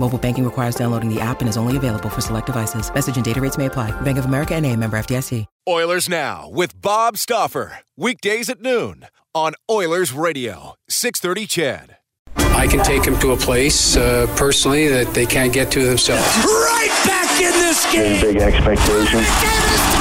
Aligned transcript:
Mobile 0.00 0.18
banking 0.18 0.44
requires 0.46 0.74
downloading 0.76 1.12
the 1.12 1.20
app 1.20 1.40
and 1.40 1.48
is 1.48 1.58
only 1.58 1.76
available 1.76 2.08
for 2.08 2.22
select 2.22 2.46
devices. 2.46 2.92
Message 2.92 3.16
and 3.16 3.24
data 3.24 3.40
rates 3.40 3.58
may 3.58 3.66
apply. 3.66 3.92
Bank 4.00 4.16
of 4.16 4.24
America 4.24 4.54
and 4.54 4.64
a 4.64 4.74
member 4.74 4.98
FDIC. 4.98 5.44
Oilers 5.68 6.08
Now 6.08 6.48
with 6.48 6.80
Bob 6.80 7.18
Stauffer. 7.18 7.80
Weekdays 7.98 8.48
at 8.48 8.62
noon 8.62 9.06
on 9.34 9.52
Oilers 9.70 10.12
Radio. 10.14 10.74
630 10.88 11.46
CHED. 11.46 11.96
I 12.56 12.66
can 12.66 12.82
take 12.82 13.02
them 13.02 13.18
to 13.20 13.32
a 13.32 13.36
place 13.36 13.96
uh, 13.96 14.26
personally 14.36 14.88
that 14.88 15.12
they 15.12 15.26
can't 15.26 15.52
get 15.52 15.70
to 15.72 15.84
themselves. 15.84 16.26
Right 16.46 17.02
back 17.04 17.38
in 17.38 17.52
this 17.52 17.92
game. 17.92 18.20
Big 18.22 18.36
expectations. 18.38 19.99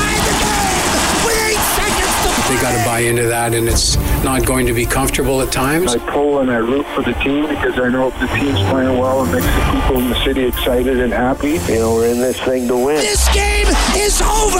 They 2.59 2.65
got 2.65 2.77
to 2.77 2.83
buy 2.83 2.99
into 2.99 3.23
that, 3.23 3.53
and 3.53 3.69
it's 3.69 3.95
not 4.21 4.45
going 4.45 4.67
to 4.67 4.73
be 4.73 4.85
comfortable 4.85 5.41
at 5.41 5.49
times. 5.49 5.95
I 5.95 6.11
pull 6.11 6.39
and 6.39 6.51
I 6.51 6.57
root 6.57 6.85
for 6.87 7.01
the 7.01 7.13
team 7.23 7.47
because 7.47 7.79
I 7.79 7.87
know 7.87 8.09
if 8.09 8.19
the 8.19 8.27
team's 8.35 8.59
playing 8.67 8.99
well, 8.99 9.23
it 9.23 9.31
makes 9.31 9.45
the 9.47 9.63
people 9.71 10.03
in 10.03 10.09
the 10.09 10.23
city 10.25 10.43
excited 10.43 10.99
and 10.99 11.13
happy. 11.13 11.55
You 11.71 11.79
know, 11.79 11.93
we're 11.93 12.11
in 12.11 12.19
this 12.19 12.37
thing 12.41 12.67
to 12.67 12.75
win. 12.75 12.97
This 12.97 13.33
game 13.33 13.67
is 13.95 14.21
over. 14.21 14.59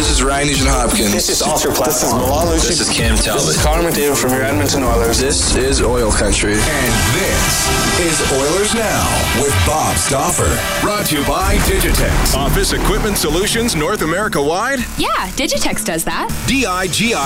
This 0.00 0.08
is 0.08 0.22
Ryan 0.22 0.48
Nugent 0.48 0.70
Hopkins. 0.70 1.12
This 1.12 1.28
is 1.28 1.42
Oscar 1.42 1.72
Platt. 1.72 1.88
This 1.88 2.04
is 2.04 2.14
Milan 2.14 2.46
This 2.54 2.80
is 2.80 2.88
Cam 2.88 3.16
Talbot. 3.16 3.44
This 3.44 3.56
is 3.58 3.62
Connor 3.62 3.84
McDavid 3.86 4.16
from 4.16 4.30
your 4.32 4.42
Edmonton 4.42 4.82
Oilers. 4.82 5.18
This 5.18 5.56
is 5.56 5.82
Oil 5.82 6.10
Country. 6.10 6.56
And 6.56 6.92
this 7.20 7.68
is 8.00 8.32
Oilers 8.32 8.72
Now 8.72 9.04
with 9.44 9.52
Bob 9.66 9.94
Stauffer. 9.98 10.48
Brought 10.80 11.04
to 11.12 11.18
you 11.20 11.26
by 11.26 11.56
Digitex. 11.68 12.34
Office 12.34 12.72
Equipment 12.72 13.18
Solutions 13.18 13.76
North 13.76 14.00
America 14.00 14.40
wide? 14.40 14.78
Yeah, 14.96 15.28
Digitex 15.36 15.84
does 15.84 16.02
that. 16.04 16.32
D-I-G-I-T-E-X 16.48 17.25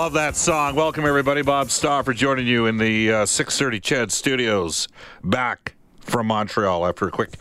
Love 0.00 0.14
that 0.14 0.34
song. 0.34 0.76
Welcome, 0.76 1.04
everybody. 1.04 1.42
Bob 1.42 1.70
Stauffer 1.70 2.14
joining 2.14 2.46
you 2.46 2.64
in 2.64 2.78
the 2.78 3.12
uh, 3.12 3.26
630 3.26 3.80
CHED 3.80 4.10
studios 4.10 4.88
back 5.22 5.74
from 6.00 6.28
Montreal 6.28 6.86
after 6.86 7.08
a 7.08 7.10
quick 7.10 7.34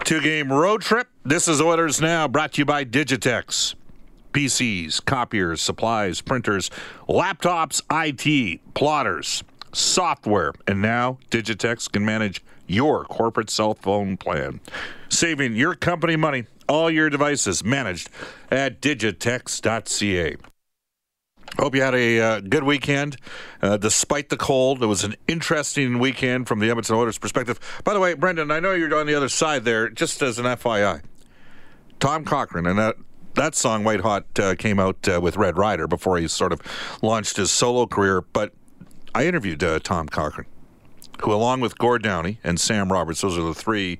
two 0.00 0.20
game 0.20 0.52
road 0.52 0.82
trip. 0.82 1.08
This 1.24 1.48
is 1.48 1.62
Oilers 1.62 2.02
Now, 2.02 2.28
brought 2.28 2.52
to 2.52 2.60
you 2.60 2.66
by 2.66 2.84
Digitex. 2.84 3.74
PCs, 4.34 5.02
copiers, 5.02 5.62
supplies, 5.62 6.20
printers, 6.20 6.70
laptops, 7.08 7.80
IT, 7.90 8.60
plotters, 8.74 9.42
software, 9.72 10.52
and 10.66 10.82
now 10.82 11.16
Digitex 11.30 11.90
can 11.90 12.04
manage 12.04 12.44
your 12.66 13.06
corporate 13.06 13.48
cell 13.48 13.72
phone 13.72 14.18
plan, 14.18 14.60
saving 15.08 15.56
your 15.56 15.74
company 15.74 16.16
money. 16.16 16.44
All 16.68 16.90
your 16.90 17.08
devices 17.08 17.64
managed 17.64 18.10
at 18.50 18.82
digitex.ca. 18.82 20.36
Hope 21.58 21.74
you 21.74 21.82
had 21.82 21.94
a 21.94 22.20
uh, 22.20 22.40
good 22.40 22.64
weekend, 22.64 23.16
uh, 23.62 23.76
despite 23.76 24.28
the 24.28 24.36
cold. 24.36 24.82
It 24.82 24.86
was 24.86 25.04
an 25.04 25.14
interesting 25.28 25.98
weekend 25.98 26.48
from 26.48 26.58
the 26.58 26.68
Edmonton 26.68 26.96
Oilers' 26.96 27.18
perspective. 27.18 27.60
By 27.84 27.94
the 27.94 28.00
way, 28.00 28.14
Brendan, 28.14 28.50
I 28.50 28.60
know 28.60 28.72
you're 28.72 28.94
on 28.96 29.06
the 29.06 29.14
other 29.14 29.28
side 29.28 29.64
there. 29.64 29.88
Just 29.88 30.20
as 30.20 30.38
an 30.38 30.46
FYI, 30.46 31.02
Tom 32.00 32.24
Cochrane 32.24 32.66
and 32.66 32.78
that 32.78 32.96
that 33.34 33.54
song 33.54 33.84
"White 33.84 34.00
Hot" 34.00 34.26
uh, 34.38 34.54
came 34.56 34.78
out 34.78 35.08
uh, 35.08 35.20
with 35.20 35.36
Red 35.36 35.56
Rider 35.56 35.86
before 35.86 36.18
he 36.18 36.28
sort 36.28 36.52
of 36.52 36.60
launched 37.02 37.36
his 37.36 37.50
solo 37.50 37.86
career. 37.86 38.20
But 38.20 38.52
I 39.14 39.26
interviewed 39.26 39.62
uh, 39.62 39.78
Tom 39.78 40.08
Cochrane, 40.08 40.46
who, 41.22 41.32
along 41.32 41.60
with 41.60 41.78
Gord 41.78 42.02
Downie 42.02 42.38
and 42.44 42.58
Sam 42.58 42.92
Roberts, 42.92 43.20
those 43.20 43.38
are 43.38 43.42
the 43.42 43.54
three 43.54 43.98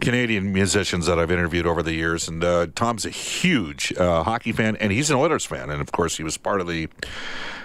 Canadian 0.00 0.52
musicians 0.52 1.06
that 1.06 1.18
I've 1.18 1.30
interviewed 1.30 1.66
over 1.66 1.82
the 1.82 1.92
years. 1.92 2.28
And 2.28 2.42
uh, 2.42 2.68
Tom's 2.74 3.04
a 3.04 3.10
huge 3.10 3.92
uh, 3.96 4.22
hockey 4.22 4.52
fan, 4.52 4.76
and 4.76 4.92
he's 4.92 5.10
an 5.10 5.16
Oilers 5.16 5.44
fan. 5.44 5.70
And 5.70 5.80
of 5.80 5.92
course, 5.92 6.16
he 6.16 6.24
was 6.24 6.36
part 6.36 6.60
of 6.60 6.66
the 6.66 6.88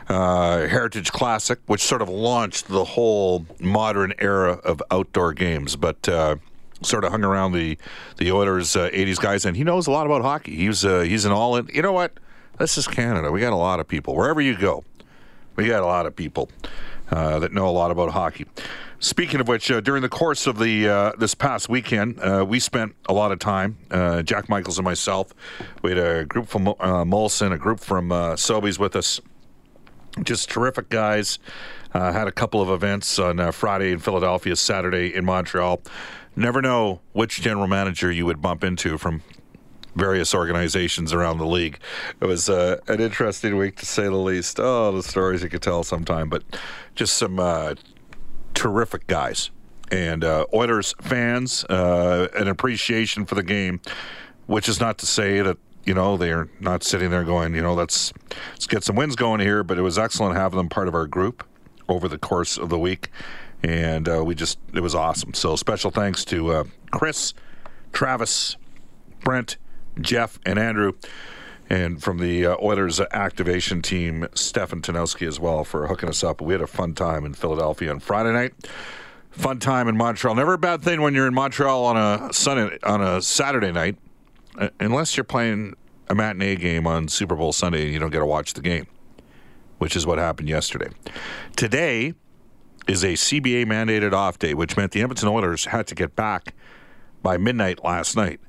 uh, 0.09 0.67
Heritage 0.67 1.11
Classic, 1.11 1.59
which 1.67 1.81
sort 1.81 2.01
of 2.01 2.09
launched 2.09 2.67
the 2.67 2.83
whole 2.83 3.45
modern 3.59 4.13
era 4.19 4.53
of 4.63 4.81
outdoor 4.91 5.33
games. 5.33 5.75
But 5.75 6.07
uh, 6.07 6.35
sort 6.81 7.03
of 7.03 7.11
hung 7.11 7.23
around 7.23 7.53
the 7.53 7.77
the 8.17 8.31
Oilers 8.31 8.75
uh, 8.75 8.89
'80s 8.89 9.19
guys, 9.19 9.45
and 9.45 9.55
he 9.55 9.63
knows 9.63 9.88
a 9.88 9.91
lot 9.91 10.05
about 10.05 10.21
hockey. 10.21 10.55
He's 10.55 10.83
uh, 10.85 11.01
he's 11.01 11.25
an 11.25 11.31
all 11.31 11.55
in. 11.55 11.69
You 11.73 11.81
know 11.81 11.93
what? 11.93 12.13
This 12.59 12.77
is 12.77 12.88
Canada. 12.88 13.31
We 13.31 13.39
got 13.39 13.53
a 13.53 13.57
lot 13.57 13.79
of 13.79 13.88
people 13.88 14.15
wherever 14.15 14.41
you 14.41 14.57
go. 14.57 14.83
We 15.55 15.67
got 15.67 15.81
a 15.81 15.85
lot 15.85 16.05
of 16.05 16.15
people 16.15 16.49
uh, 17.12 17.40
that 17.40 17.52
know 17.52 17.68
a 17.68 17.72
lot 17.72 17.92
about 17.92 18.12
hockey. 18.12 18.46
Speaking 19.00 19.40
of 19.40 19.48
which, 19.48 19.72
uh, 19.72 19.81
during 19.81 20.04
the 20.04 20.10
course 20.10 20.46
of 20.46 20.60
the 20.60 20.88
uh, 20.88 21.12
this 21.18 21.34
past 21.34 21.69
weekend, 21.69 22.19
uh, 22.19 22.46
we 22.48 22.60
spent 22.60 22.96
a 23.10 23.13
lot 23.13 23.31
of 23.31 23.40
time. 23.40 23.78
Uh, 23.90 24.22
Jack 24.22 24.48
Michaels 24.48 24.78
and 24.78 24.86
myself. 24.86 25.34
We 25.81 25.92
had 25.92 26.00
a 26.00 26.25
group 26.25 26.48
from 26.48 26.66
Molson, 26.66 27.52
a 27.52 27.58
group 27.58 27.80
from 27.80 28.12
uh, 28.12 28.34
Sobeys 28.34 28.78
with 28.78 28.96
us. 28.96 29.19
Just 30.24 30.50
terrific 30.50 30.90
guys. 30.90 31.40
Had 31.94 32.28
a 32.28 32.31
couple 32.31 32.62
of 32.62 32.69
events 32.69 33.18
on 33.18 33.52
Friday 33.52 33.92
in 33.92 34.00
Philadelphia, 34.00 34.56
Saturday 34.56 35.13
in 35.13 35.25
Montreal. 35.25 35.81
Never 36.36 36.62
know 36.62 37.02
which 37.12 37.42
general 37.42 37.68
manager 37.68 38.12
you 38.12 38.25
would 38.25 38.42
bump 38.42 38.63
into 38.63 38.98
from 38.98 39.24
various 39.95 40.33
organizations 40.33 41.13
around 41.13 41.38
the 41.38 41.45
league. 41.45 41.79
It 42.19 42.25
was 42.25 42.49
uh, 42.49 42.79
an 42.88 43.01
interesting 43.01 43.57
week 43.57 43.77
to 43.77 43.85
say 43.85 44.03
the 44.03 44.15
least. 44.15 44.59
Oh, 44.59 44.91
the 44.91 45.03
stories 45.03 45.43
you 45.43 45.49
could 45.49 45.61
tell 45.61 45.83
sometime, 45.83 46.29
but 46.29 46.43
just 46.95 47.17
some 47.17 47.39
uh, 47.39 47.75
terrific 48.53 49.07
guys 49.07 49.51
and 49.91 50.23
uh, 50.23 50.45
Oilers 50.53 50.95
fans, 51.01 51.65
uh, 51.65 52.29
an 52.35 52.47
appreciation 52.47 53.25
for 53.25 53.35
the 53.35 53.43
game, 53.43 53.81
which 54.47 54.69
is 54.69 54.79
not 54.79 54.97
to 54.99 55.05
say 55.05 55.41
that 55.41 55.57
you 55.85 55.93
know 55.93 56.15
they're 56.15 56.47
not 56.59 56.83
sitting 56.83 57.09
there 57.09 57.23
going, 57.23 57.53
you 57.53 57.61
know, 57.61 57.73
let's 57.73 58.13
let's 58.51 58.67
get 58.67 58.83
some 58.83 58.95
wins 58.95 59.15
going 59.15 59.41
here. 59.41 59.63
But 59.63 59.77
it 59.77 59.81
was 59.81 59.99
excellent 59.99 60.35
having 60.35 60.57
them 60.57 60.69
part 60.69 60.88
of 60.88 60.95
our 60.95 61.07
group 61.07 61.45
over 61.89 62.07
the 62.07 62.17
course 62.17 62.57
of 62.57 62.69
the 62.69 62.79
week, 62.79 63.09
and 63.63 64.07
uh, 64.07 64.23
we 64.23 64.33
just 64.33 64.57
it 64.73 64.81
was 64.81 64.95
awesome. 64.95 65.33
So 65.33 65.55
special 65.55 65.91
thanks 65.91 66.23
to 66.25 66.51
uh, 66.51 66.63
Chris, 66.91 67.33
Travis, 67.91 68.55
Brent, 69.23 69.57
Jeff, 69.99 70.39
and 70.45 70.57
Andrew. 70.57 70.93
And 71.69 72.03
from 72.03 72.17
the 72.17 72.47
uh, 72.47 72.57
Oilers 72.61 72.99
activation 72.99 73.81
team, 73.81 74.27
Stefan 74.33 74.81
Tanowski 74.81 75.25
as 75.25 75.39
well 75.39 75.63
for 75.63 75.88
hooking 75.88 76.09
us 76.09 76.23
up. 76.23 76.41
We 76.41 76.53
had 76.53 76.61
a 76.61 76.67
fun 76.67 76.93
time 76.93 77.25
in 77.25 77.33
Philadelphia 77.33 77.91
on 77.91 78.01
Friday 78.01 78.33
night. 78.33 78.53
Fun 79.31 79.59
time 79.59 79.88
in 79.88 79.95
Montreal. 79.95 80.35
Never 80.35 80.53
a 80.53 80.57
bad 80.57 80.81
thing 80.81 81.01
when 81.01 81.15
you're 81.15 81.27
in 81.27 81.33
Montreal 81.33 81.85
on 81.85 81.95
a 81.95 82.33
Sunday 82.33 82.77
on 82.83 83.01
a 83.01 83.21
Saturday 83.21 83.71
night, 83.71 83.97
uh, 84.57 84.67
unless 84.81 85.15
you're 85.15 85.23
playing 85.23 85.75
a 86.09 86.15
matinee 86.15 86.57
game 86.57 86.85
on 86.85 87.07
Super 87.07 87.38
Bowl 87.38 87.53
Sunday 87.53 87.83
and 87.83 87.93
you 87.93 87.99
don't 87.99 88.09
get 88.09 88.19
to 88.19 88.25
watch 88.25 88.53
the 88.53 88.61
game, 88.61 88.88
which 89.77 89.95
is 89.95 90.05
what 90.05 90.17
happened 90.17 90.49
yesterday. 90.49 90.89
Today 91.55 92.13
is 92.85 93.05
a 93.05 93.13
CBA 93.13 93.65
mandated 93.65 94.11
off 94.11 94.38
day, 94.38 94.53
which 94.53 94.75
meant 94.75 94.91
the 94.91 95.01
Edmonton 95.01 95.29
Oilers 95.29 95.65
had 95.65 95.88
to 95.88 95.95
get 95.95 96.17
back 96.17 96.53
by 97.23 97.38
midnight 97.38 97.81
last 97.85 98.17
night 98.17 98.41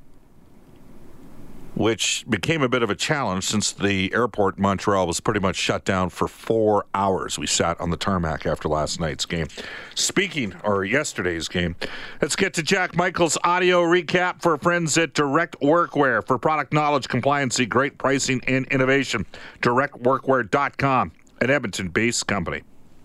which 1.74 2.24
became 2.28 2.62
a 2.62 2.68
bit 2.68 2.82
of 2.82 2.90
a 2.90 2.94
challenge 2.94 3.44
since 3.44 3.72
the 3.72 4.12
airport 4.12 4.56
in 4.56 4.62
Montreal 4.62 5.06
was 5.06 5.20
pretty 5.20 5.40
much 5.40 5.56
shut 5.56 5.84
down 5.84 6.10
for 6.10 6.28
four 6.28 6.86
hours. 6.94 7.38
We 7.38 7.46
sat 7.46 7.80
on 7.80 7.90
the 7.90 7.96
tarmac 7.96 8.46
after 8.46 8.68
last 8.68 9.00
night's 9.00 9.24
game. 9.24 9.48
Speaking, 9.94 10.54
or 10.64 10.84
yesterday's 10.84 11.48
game, 11.48 11.76
let's 12.20 12.36
get 12.36 12.54
to 12.54 12.62
Jack 12.62 12.94
Michael's 12.96 13.38
audio 13.44 13.82
recap 13.82 14.42
for 14.42 14.56
friends 14.58 14.96
at 14.98 15.14
Direct 15.14 15.58
Workwear 15.60 16.26
for 16.26 16.38
product 16.38 16.72
knowledge, 16.72 17.08
compliancy, 17.08 17.68
great 17.68 17.98
pricing, 17.98 18.40
and 18.46 18.66
innovation. 18.66 19.26
DirectWorkwear.com, 19.62 21.12
an 21.40 21.50
Edmonton 21.50 21.88
based 21.88 22.26
company. 22.26 22.62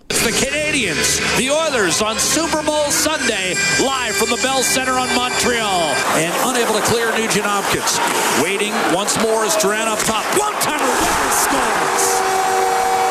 The 0.08 0.32
Canadiens, 0.32 1.20
the 1.36 1.52
Oilers 1.52 2.02
on 2.02 2.20
Super 2.20 2.64
Bowl 2.64 2.88
Sunday, 2.92 3.56
live 3.84 4.16
from 4.16 4.30
the 4.32 4.40
Bell 4.40 4.64
Center 4.64 4.96
on 4.96 5.08
Montreal. 5.16 5.92
And 6.16 6.32
unable 6.48 6.80
to 6.80 6.84
clear 6.88 7.12
Nugent 7.12 7.44
Hopkins. 7.44 8.00
Waiting 8.40 8.72
once 8.96 9.20
more 9.20 9.44
is 9.44 9.56
Drouin 9.60 9.88
up 9.88 10.00
top. 10.08 10.24
One 10.40 10.56
timer, 10.64 10.84
Weber 10.84 11.32
scores. 11.32 12.06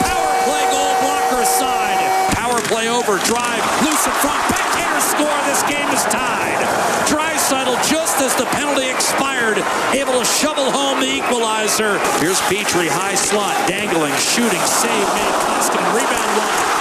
Power 0.09 0.33
play 0.49 0.65
goal 0.73 0.93
blocker 1.05 1.45
side. 1.45 2.01
Power 2.33 2.61
play 2.65 2.89
over, 2.89 3.21
drive, 3.29 3.65
loose 3.85 4.05
in 4.09 4.17
front, 4.25 4.41
backhander 4.49 5.05
score. 5.05 5.41
This 5.49 5.61
game 5.69 5.89
is 5.93 6.05
tied. 6.09 6.61
Draisaitl 7.09 7.77
just 7.89 8.25
as 8.25 8.33
the 8.41 8.49
penalty 8.57 8.89
expired, 8.89 9.61
able 9.93 10.17
to 10.17 10.25
shovel 10.25 10.73
home 10.73 11.01
the 11.01 11.13
equalizer. 11.13 12.01
Here's 12.25 12.41
Petry, 12.49 12.89
high 12.89 13.17
slot, 13.17 13.57
dangling, 13.69 14.17
shooting, 14.17 14.65
save 14.65 15.09
made. 15.13 15.37
Koskinen 15.45 15.93
rebound 15.93 16.33
one. 16.41 16.76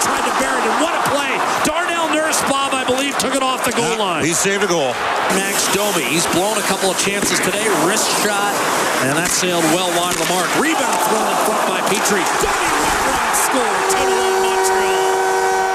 Tried 0.00 0.24
to 0.24 0.32
and 0.32 0.76
what 0.80 0.96
a 0.96 1.02
play! 1.12 1.36
Darnell 1.64 2.08
Nurse, 2.08 2.40
Bob, 2.48 2.72
I 2.72 2.84
believe, 2.84 3.16
took 3.18 3.34
it 3.34 3.42
off 3.42 3.64
the 3.64 3.72
goal 3.72 3.98
line. 3.98 4.24
He 4.24 4.32
saved 4.32 4.64
a 4.64 4.66
goal. 4.66 4.92
Max 5.36 5.68
Domi, 5.76 6.04
he's 6.04 6.26
blown 6.32 6.56
a 6.56 6.64
couple 6.64 6.90
of 6.90 6.98
chances 6.98 7.38
today. 7.40 7.68
Wrist 7.84 8.08
shot, 8.24 8.56
and 9.04 9.12
that 9.16 9.28
sailed 9.28 9.64
well 9.76 9.92
wide 10.00 10.16
of 10.16 10.20
the 10.24 10.30
mark. 10.32 10.48
Rebound 10.56 11.00
thrown 11.08 11.28
in 11.28 11.38
front 11.44 11.64
by 11.68 11.80
Petry. 11.92 12.24
Domi 12.40 12.68
wraparound 12.80 13.36
score. 13.36 13.76
10 13.92 14.08
1 14.08 14.40
Montreal. 14.40 15.10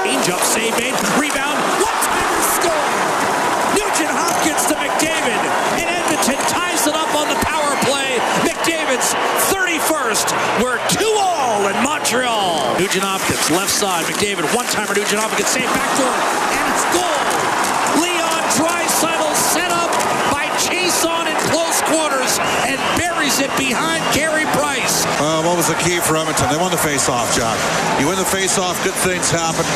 Change 0.04 0.26
up, 0.34 0.42
save 0.42 0.74
made. 0.74 0.94
Rebound. 1.22 1.58
One 1.78 1.98
timer 2.02 2.42
score. 2.58 3.05
McDavid's 8.96 9.12
31st. 9.52 10.62
We're 10.62 10.80
2 10.88 11.04
all 11.20 11.68
in 11.68 11.76
Montreal. 11.84 12.78
Nugent 12.78 13.04
Hopkins, 13.04 13.50
left 13.50 13.70
side. 13.70 14.04
McDavid, 14.06 14.48
one 14.56 14.64
timer. 14.66 14.94
Nugent 14.94 15.20
Hopkins, 15.20 15.48
save 15.48 15.68
backdoor. 15.68 16.08
And 16.08 16.64
it's 16.72 16.84
goal. 16.96 17.20
Leon 18.00 18.42
Draisaitl 18.56 19.32
set 19.36 19.70
up 19.72 19.92
by 20.32 20.48
Chiasson 20.56 21.28
in 21.28 21.36
close 21.52 21.80
quarters 21.92 22.40
and 22.64 22.80
buries 22.96 23.40
it 23.40 23.52
behind 23.60 24.00
Carey 24.16 24.48
Price. 24.56 25.04
Uh, 25.20 25.44
what 25.44 25.56
was 25.56 25.68
the 25.68 25.76
key 25.76 26.00
for 26.00 26.16
Edmonton? 26.16 26.48
They 26.48 26.56
won 26.56 26.70
the 26.70 26.80
face-off, 26.80 27.34
Jack. 27.36 27.56
You 28.00 28.08
win 28.08 28.16
the 28.16 28.24
face-off, 28.24 28.80
good 28.84 28.96
things 29.04 29.30
happen. 29.30 29.66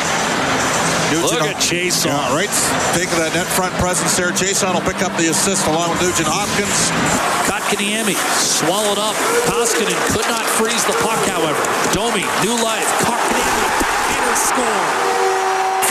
Look 1.19 1.43
at 1.43 1.59
Chiasson. 1.59 2.07
Yeah, 2.07 2.35
right. 2.35 2.47
Think 2.95 3.11
of 3.11 3.19
that 3.19 3.35
net 3.35 3.47
front 3.51 3.75
presence 3.75 4.15
there. 4.15 4.31
Chiasson 4.31 4.71
will 4.71 4.87
pick 4.87 5.03
up 5.03 5.11
the 5.19 5.27
assist 5.27 5.67
along 5.67 5.91
with 5.91 5.99
Nugent 5.99 6.31
Hopkins. 6.31 6.87
Kotkaniemi 7.51 8.15
swallowed 8.39 8.97
up. 8.97 9.15
Koskinen 9.43 9.99
could 10.15 10.27
not 10.31 10.47
freeze 10.47 10.83
the 10.87 10.95
puck, 11.03 11.19
however. 11.27 11.59
Domi, 11.91 12.23
new 12.39 12.55
life. 12.63 12.87
Kotkaniemi, 13.03 13.67
backhander 13.83 14.37
score. 14.39 15.10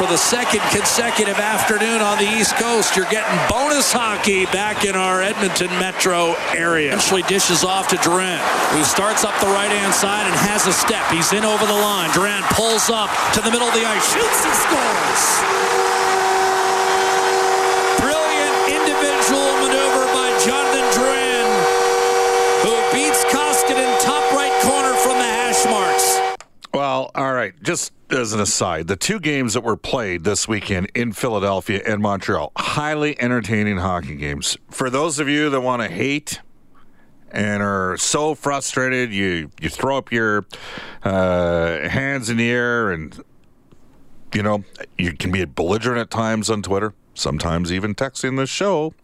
For 0.00 0.06
the 0.06 0.16
second 0.16 0.64
consecutive 0.72 1.36
afternoon 1.36 2.00
on 2.00 2.16
the 2.16 2.24
East 2.24 2.56
Coast, 2.56 2.96
you're 2.96 3.04
getting 3.12 3.36
bonus 3.52 3.92
hockey 3.92 4.46
back 4.46 4.88
in 4.88 4.96
our 4.96 5.20
Edmonton 5.20 5.68
metro 5.76 6.32
area. 6.56 6.88
Eventually 6.88 7.20
dishes 7.28 7.68
off 7.68 7.92
to 7.92 7.96
Drouin, 8.00 8.40
who 8.72 8.80
starts 8.80 9.28
up 9.28 9.36
the 9.44 9.52
right-hand 9.52 9.92
side 9.92 10.24
and 10.24 10.32
has 10.48 10.64
a 10.64 10.72
step. 10.72 11.04
He's 11.12 11.36
in 11.36 11.44
over 11.44 11.68
the 11.68 11.76
line. 11.76 12.08
Drouin 12.16 12.40
pulls 12.56 12.88
up 12.88 13.12
to 13.36 13.44
the 13.44 13.52
middle 13.52 13.68
of 13.68 13.76
the 13.76 13.84
ice, 13.84 14.00
shoots 14.08 14.40
and 14.40 14.56
scores. 14.56 15.22
Brilliant 18.00 18.56
individual 18.72 19.52
maneuver 19.60 20.08
by 20.16 20.32
Jonathan 20.40 20.86
Drouin, 20.96 21.44
who 22.64 22.72
beats 22.88 23.20
Koskinen 23.28 23.92
top 24.00 24.24
right 24.32 24.56
corner 24.64 24.96
from 24.96 25.20
the 25.20 25.28
hash 25.28 25.60
marks. 25.68 26.40
Well, 26.72 27.12
all 27.12 27.34
right. 27.36 27.52
Just 27.60 27.92
as 28.12 28.32
an 28.32 28.40
aside, 28.40 28.86
the 28.88 28.96
two 28.96 29.20
games 29.20 29.54
that 29.54 29.62
were 29.62 29.76
played 29.76 30.24
this 30.24 30.48
weekend 30.48 30.90
in 30.94 31.12
Philadelphia 31.12 31.82
and 31.86 32.02
Montreal, 32.02 32.52
highly 32.56 33.20
entertaining 33.20 33.78
hockey 33.78 34.16
games. 34.16 34.56
For 34.70 34.90
those 34.90 35.18
of 35.18 35.28
you 35.28 35.50
that 35.50 35.60
want 35.60 35.82
to 35.82 35.88
hate 35.88 36.40
and 37.30 37.62
are 37.62 37.96
so 37.96 38.34
frustrated, 38.34 39.12
you 39.12 39.50
you 39.60 39.68
throw 39.68 39.96
up 39.96 40.10
your 40.10 40.44
uh, 41.04 41.88
hands 41.88 42.28
in 42.28 42.36
the 42.36 42.50
air, 42.50 42.90
and 42.90 43.22
you 44.34 44.42
know 44.42 44.64
you 44.98 45.12
can 45.12 45.30
be 45.30 45.44
belligerent 45.44 45.98
at 45.98 46.10
times 46.10 46.50
on 46.50 46.62
Twitter. 46.62 46.92
Sometimes 47.14 47.72
even 47.72 47.94
texting 47.94 48.36
the 48.36 48.46
show 48.46 48.94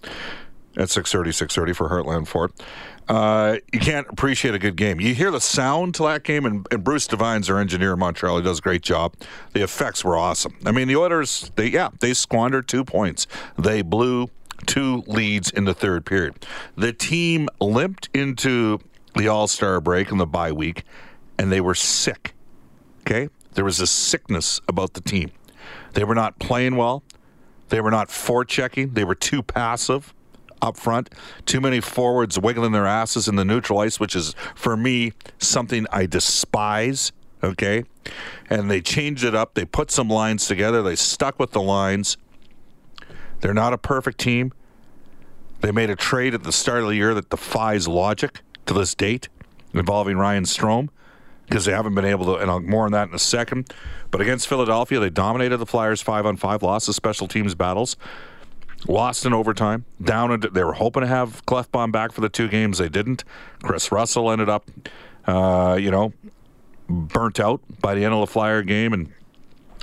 at 0.77 0.91
630, 0.91 1.33
630 1.33 1.73
for 1.73 1.89
Heartland 1.89 2.27
Ford. 2.27 2.53
Uh, 3.09 3.59
you 3.73 3.79
can't 3.79 4.07
appreciate 4.09 4.55
a 4.55 4.59
good 4.59 4.77
game. 4.77 5.01
You 5.01 5.15
hear 5.15 5.31
the 5.31 5.41
sound 5.41 5.95
to 5.97 6.03
that 6.05 6.25
game, 6.25 6.45
and, 6.45 6.67
and 6.71 6.83
Bruce 6.83 7.07
Devine's 7.07 7.49
our 7.49 7.59
engineer 7.59 7.93
in 7.93 7.99
Montreal. 8.01 8.39
He 8.39 8.43
does 8.43 8.59
a 8.59 8.63
great 8.63 8.83
job. 8.83 9.15
The 9.53 9.63
effects 9.63 10.05
were 10.05 10.17
awesome. 10.17 10.57
I 10.65 10.73
mean, 10.73 10.89
the 10.89 10.97
Oilers, 10.97 11.51
they 11.55 11.69
yeah, 11.69 11.91
they 12.01 12.15
squandered 12.15 12.67
two 12.67 12.85
points. 12.85 13.27
They 13.57 13.83
blew 13.83 14.29
two 14.67 15.05
leads 15.07 15.51
in 15.51 15.65
the 15.65 15.75
third 15.75 16.05
period. 16.05 16.45
The 16.77 16.93
team 16.93 17.49
limped 17.61 18.09
into 18.13 18.81
the 19.15 19.29
All 19.29 19.47
Star 19.47 19.81
break 19.81 20.11
and 20.11 20.19
the 20.19 20.27
bye 20.27 20.53
week, 20.53 20.83
and 21.39 21.53
they 21.53 21.61
were 21.61 21.77
sick. 21.77 22.35
Okay, 23.03 23.29
there 23.55 23.65
was 23.65 23.79
a 23.79 23.87
sickness 23.87 24.61
about 24.67 24.95
the 24.95 25.01
team. 25.01 25.31
They 25.93 26.03
were 26.03 26.15
not 26.17 26.41
playing 26.41 26.77
well. 26.77 27.05
They 27.69 27.81
were 27.81 27.91
not 27.91 28.09
forechecking. 28.09 28.95
They 28.95 29.05
were 29.05 29.15
too 29.15 29.43
passive 29.43 30.13
up 30.63 30.77
front. 30.77 31.11
Too 31.45 31.61
many 31.61 31.81
forwards 31.81 32.39
wiggling 32.39 32.73
their 32.73 32.87
asses 32.87 33.29
in 33.29 33.37
the 33.37 33.45
neutral 33.45 33.79
ice, 33.79 34.01
which 34.01 34.17
is, 34.17 34.35
for 34.55 34.77
me, 34.77 35.13
something 35.39 35.87
I 35.93 36.07
despise. 36.07 37.13
Okay? 37.43 37.85
And 38.49 38.71
they 38.71 38.81
changed 38.81 39.25
it 39.25 39.35
up. 39.35 39.55
They 39.55 39.65
put 39.65 39.91
some 39.91 40.09
lines 40.09 40.47
together. 40.47 40.83
They 40.83 40.97
stuck 40.97 41.39
with 41.39 41.53
the 41.53 41.63
lines. 41.63 42.17
They're 43.41 43.55
not 43.55 43.73
a 43.73 43.79
perfect 43.79 44.19
team. 44.19 44.53
They 45.61 45.73
made 45.73 45.91
a 45.91 45.97
trade 45.97 46.35
at 46.35 46.43
the 46.43 46.53
start 46.53 46.83
of 46.83 46.89
the 46.89 46.97
year 46.97 47.15
that 47.15 47.31
defies 47.31 47.89
logic 47.89 48.41
to 48.67 48.75
this 48.75 48.95
date 48.95 49.29
involving 49.73 50.17
Ryan 50.17 50.45
Strome 50.45 50.89
because 51.47 51.65
they 51.65 51.73
haven't 51.73 51.95
been 51.95 52.05
able 52.05 52.27
to, 52.27 52.35
and 52.35 52.51
I'll 52.51 52.61
more 52.61 52.87
on 52.87 52.93
that 52.93 53.09
in 53.09 53.15
a 53.15 53.19
second. 53.19 53.73
But 54.11 54.21
against 54.21 54.49
Philadelphia, 54.49 54.99
they 54.99 55.11
dominated 55.11 55.59
the 55.59 55.67
Flyers 55.67 56.03
five 56.03 56.27
on 56.27 56.37
five, 56.37 56.63
lost 56.63 56.87
the 56.87 56.93
special 56.93 57.29
teams 57.29 57.55
battles, 57.55 57.97
lost 58.89 59.27
in 59.27 59.33
overtime. 59.33 59.85
Down, 60.03 60.31
into, 60.33 60.49
they 60.49 60.65
were 60.65 60.75
hoping 60.75 61.03
to 61.03 61.07
have 61.07 61.45
Klefbom 61.47 61.93
back 61.93 62.13
for 62.13 62.21
the 62.21 62.29
two 62.29 62.49
games. 62.49 62.79
They 62.79 62.89
didn't. 62.89 63.25
Kris 63.63 63.91
Russell 63.91 64.31
ended 64.31 64.49
up, 64.49 64.71
uh, 65.27 65.77
you 65.81 65.91
know, 65.91 66.13
burnt 66.89 67.41
out 67.41 67.61
by 67.81 67.95
the 67.95 68.05
end 68.05 68.15
of 68.15 68.21
the 68.21 68.27
Flyer 68.27 68.63
game, 68.63 68.93
and 68.93 69.13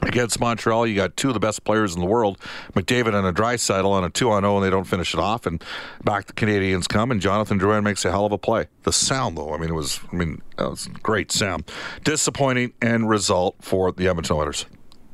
against 0.01 0.39
Montreal, 0.39 0.87
you 0.87 0.95
got 0.95 1.15
two 1.17 1.29
of 1.29 1.33
the 1.33 1.39
best 1.39 1.63
players 1.63 1.95
in 1.95 2.01
the 2.01 2.05
world, 2.05 2.37
McDavid 2.73 3.13
and 3.13 3.25
a 3.25 3.31
Draisaitl 3.31 3.89
on 3.89 4.03
a 4.03 4.09
two 4.09 4.29
on 4.31 4.43
zero, 4.43 4.57
and 4.57 4.65
they 4.65 4.69
don't 4.69 4.85
finish 4.85 5.13
it 5.13 5.19
off. 5.19 5.45
And 5.45 5.63
back 6.03 6.25
the 6.25 6.33
Canadiens 6.33 6.87
come, 6.87 7.11
and 7.11 7.21
Jonathan 7.21 7.59
Drouin 7.59 7.83
makes 7.83 8.05
a 8.05 8.11
hell 8.11 8.25
of 8.25 8.31
a 8.31 8.37
play. 8.37 8.67
The 8.83 8.93
sound, 8.93 9.37
though, 9.37 9.53
I 9.53 9.57
mean, 9.57 9.69
it 9.69 9.73
was, 9.73 9.99
I 10.11 10.15
mean, 10.15 10.41
it 10.57 10.63
was 10.63 10.87
great 10.87 11.31
sound. 11.31 11.69
Disappointing 12.03 12.73
end 12.81 13.09
result 13.09 13.55
for 13.61 13.91
the 13.91 14.07
Edmonton 14.07 14.35
Oilers. 14.35 14.65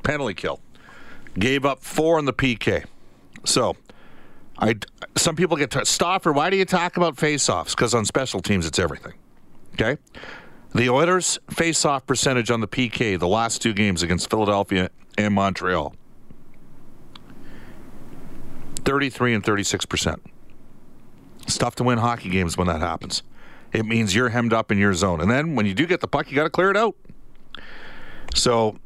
Penalty 0.02 0.34
kill. 0.34 0.60
Gave 1.38 1.64
up 1.64 1.82
four 1.82 2.18
in 2.18 2.24
the 2.24 2.32
PK. 2.32 2.84
So, 3.44 3.76
I 4.58 4.76
some 5.16 5.36
people 5.36 5.56
get 5.56 5.70
to 5.72 5.84
Stauffer. 5.84 6.32
Why 6.32 6.50
do 6.50 6.56
you 6.56 6.64
talk 6.64 6.96
about 6.96 7.16
face-offs? 7.16 7.74
Because 7.74 7.94
on 7.94 8.04
special 8.04 8.40
teams, 8.40 8.66
it's 8.66 8.78
everything. 8.78 9.14
Okay. 9.74 9.96
The 10.74 10.88
Oilers' 10.88 11.38
face-off 11.50 12.06
percentage 12.06 12.50
on 12.50 12.60
the 12.60 12.68
PK 12.68 13.18
the 13.18 13.26
last 13.26 13.60
two 13.60 13.72
games 13.72 14.02
against 14.02 14.30
Philadelphia 14.30 14.90
and 15.18 15.34
Montreal 15.34 15.94
33 18.84 19.34
and 19.34 19.44
36 19.44 19.86
percent. 19.86 20.22
It's 21.42 21.58
tough 21.58 21.74
to 21.76 21.84
win 21.84 21.98
hockey 21.98 22.28
games 22.28 22.56
when 22.56 22.66
that 22.68 22.80
happens. 22.80 23.22
It 23.72 23.84
means 23.86 24.14
you're 24.14 24.28
hemmed 24.28 24.52
up 24.52 24.70
in 24.70 24.78
your 24.78 24.94
zone. 24.94 25.20
And 25.20 25.30
then 25.30 25.54
when 25.54 25.66
you 25.66 25.74
do 25.74 25.86
get 25.86 26.00
the 26.00 26.08
puck, 26.08 26.30
you 26.30 26.36
got 26.36 26.44
to 26.44 26.50
clear 26.50 26.70
it 26.70 26.76
out. 26.76 26.96
So 28.34 28.76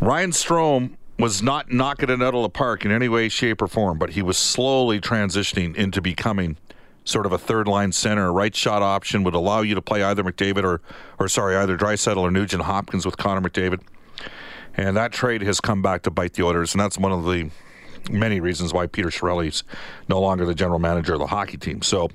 Ryan 0.00 0.30
Strome 0.30 0.96
was 1.18 1.42
not 1.42 1.70
knocking 1.70 2.10
it 2.10 2.22
out 2.22 2.34
of 2.34 2.42
the 2.42 2.48
park 2.48 2.84
in 2.84 2.90
any 2.90 3.08
way, 3.08 3.28
shape, 3.28 3.62
or 3.62 3.68
form, 3.68 3.98
but 3.98 4.10
he 4.10 4.22
was 4.22 4.36
slowly 4.36 5.00
transitioning 5.00 5.74
into 5.76 6.00
becoming 6.00 6.56
sort 7.04 7.26
of 7.26 7.32
a 7.32 7.38
third 7.38 7.68
line 7.68 7.92
center. 7.92 8.28
A 8.28 8.32
right 8.32 8.54
shot 8.54 8.82
option 8.82 9.22
would 9.24 9.34
allow 9.34 9.60
you 9.60 9.74
to 9.74 9.82
play 9.82 10.02
either 10.02 10.22
McDavid 10.22 10.64
or, 10.64 10.80
or 11.18 11.28
sorry, 11.28 11.56
either 11.56 11.76
Draisaitl 11.76 12.16
or 12.16 12.30
Nugent 12.30 12.62
Hopkins 12.62 13.04
with 13.04 13.16
Connor 13.16 13.40
McDavid. 13.40 13.80
And 14.74 14.96
that 14.96 15.12
trade 15.12 15.42
has 15.42 15.60
come 15.60 15.82
back 15.82 16.02
to 16.02 16.10
bite 16.10 16.32
the 16.32 16.44
Oilers, 16.44 16.72
and 16.74 16.80
that's 16.80 16.96
one 16.96 17.12
of 17.12 17.24
the 17.24 17.50
many 18.10 18.40
reasons 18.40 18.72
why 18.72 18.86
Peter 18.86 19.10
Chiarelli's 19.10 19.62
no 20.08 20.20
longer 20.20 20.44
the 20.46 20.54
general 20.54 20.78
manager 20.78 21.12
of 21.12 21.20
the 21.20 21.26
hockey 21.26 21.56
team. 21.56 21.82
So, 21.82 22.10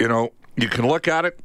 you 0.00 0.08
know, 0.08 0.32
you 0.56 0.68
can 0.68 0.86
look 0.86 1.08
at 1.08 1.24
it 1.24 1.38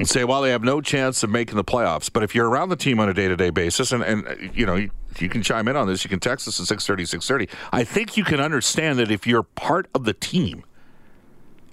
and 0.00 0.08
say, 0.08 0.24
well, 0.24 0.40
they 0.40 0.48
have 0.50 0.64
no 0.64 0.80
chance 0.80 1.22
of 1.22 1.28
making 1.28 1.56
the 1.56 1.64
playoffs. 1.64 2.10
But 2.10 2.22
if 2.22 2.34
you're 2.34 2.48
around 2.48 2.70
the 2.70 2.76
team 2.76 2.98
on 3.00 3.10
a 3.10 3.12
day-to-day 3.12 3.50
basis, 3.50 3.92
and, 3.92 4.02
and 4.02 4.50
you 4.54 4.64
know, 4.64 4.74
you, 4.74 4.90
you 5.18 5.28
can 5.28 5.42
chime 5.42 5.68
in 5.68 5.76
on 5.76 5.86
this, 5.86 6.04
you 6.04 6.08
can 6.08 6.18
text 6.18 6.48
us 6.48 6.58
at 6.58 6.66
630, 6.66 7.04
630. 7.04 7.68
I 7.70 7.84
think 7.84 8.16
you 8.16 8.24
can 8.24 8.40
understand 8.40 8.98
that 8.98 9.10
if 9.10 9.26
you're 9.26 9.42
part 9.42 9.90
of 9.94 10.04
the 10.04 10.14
team, 10.14 10.64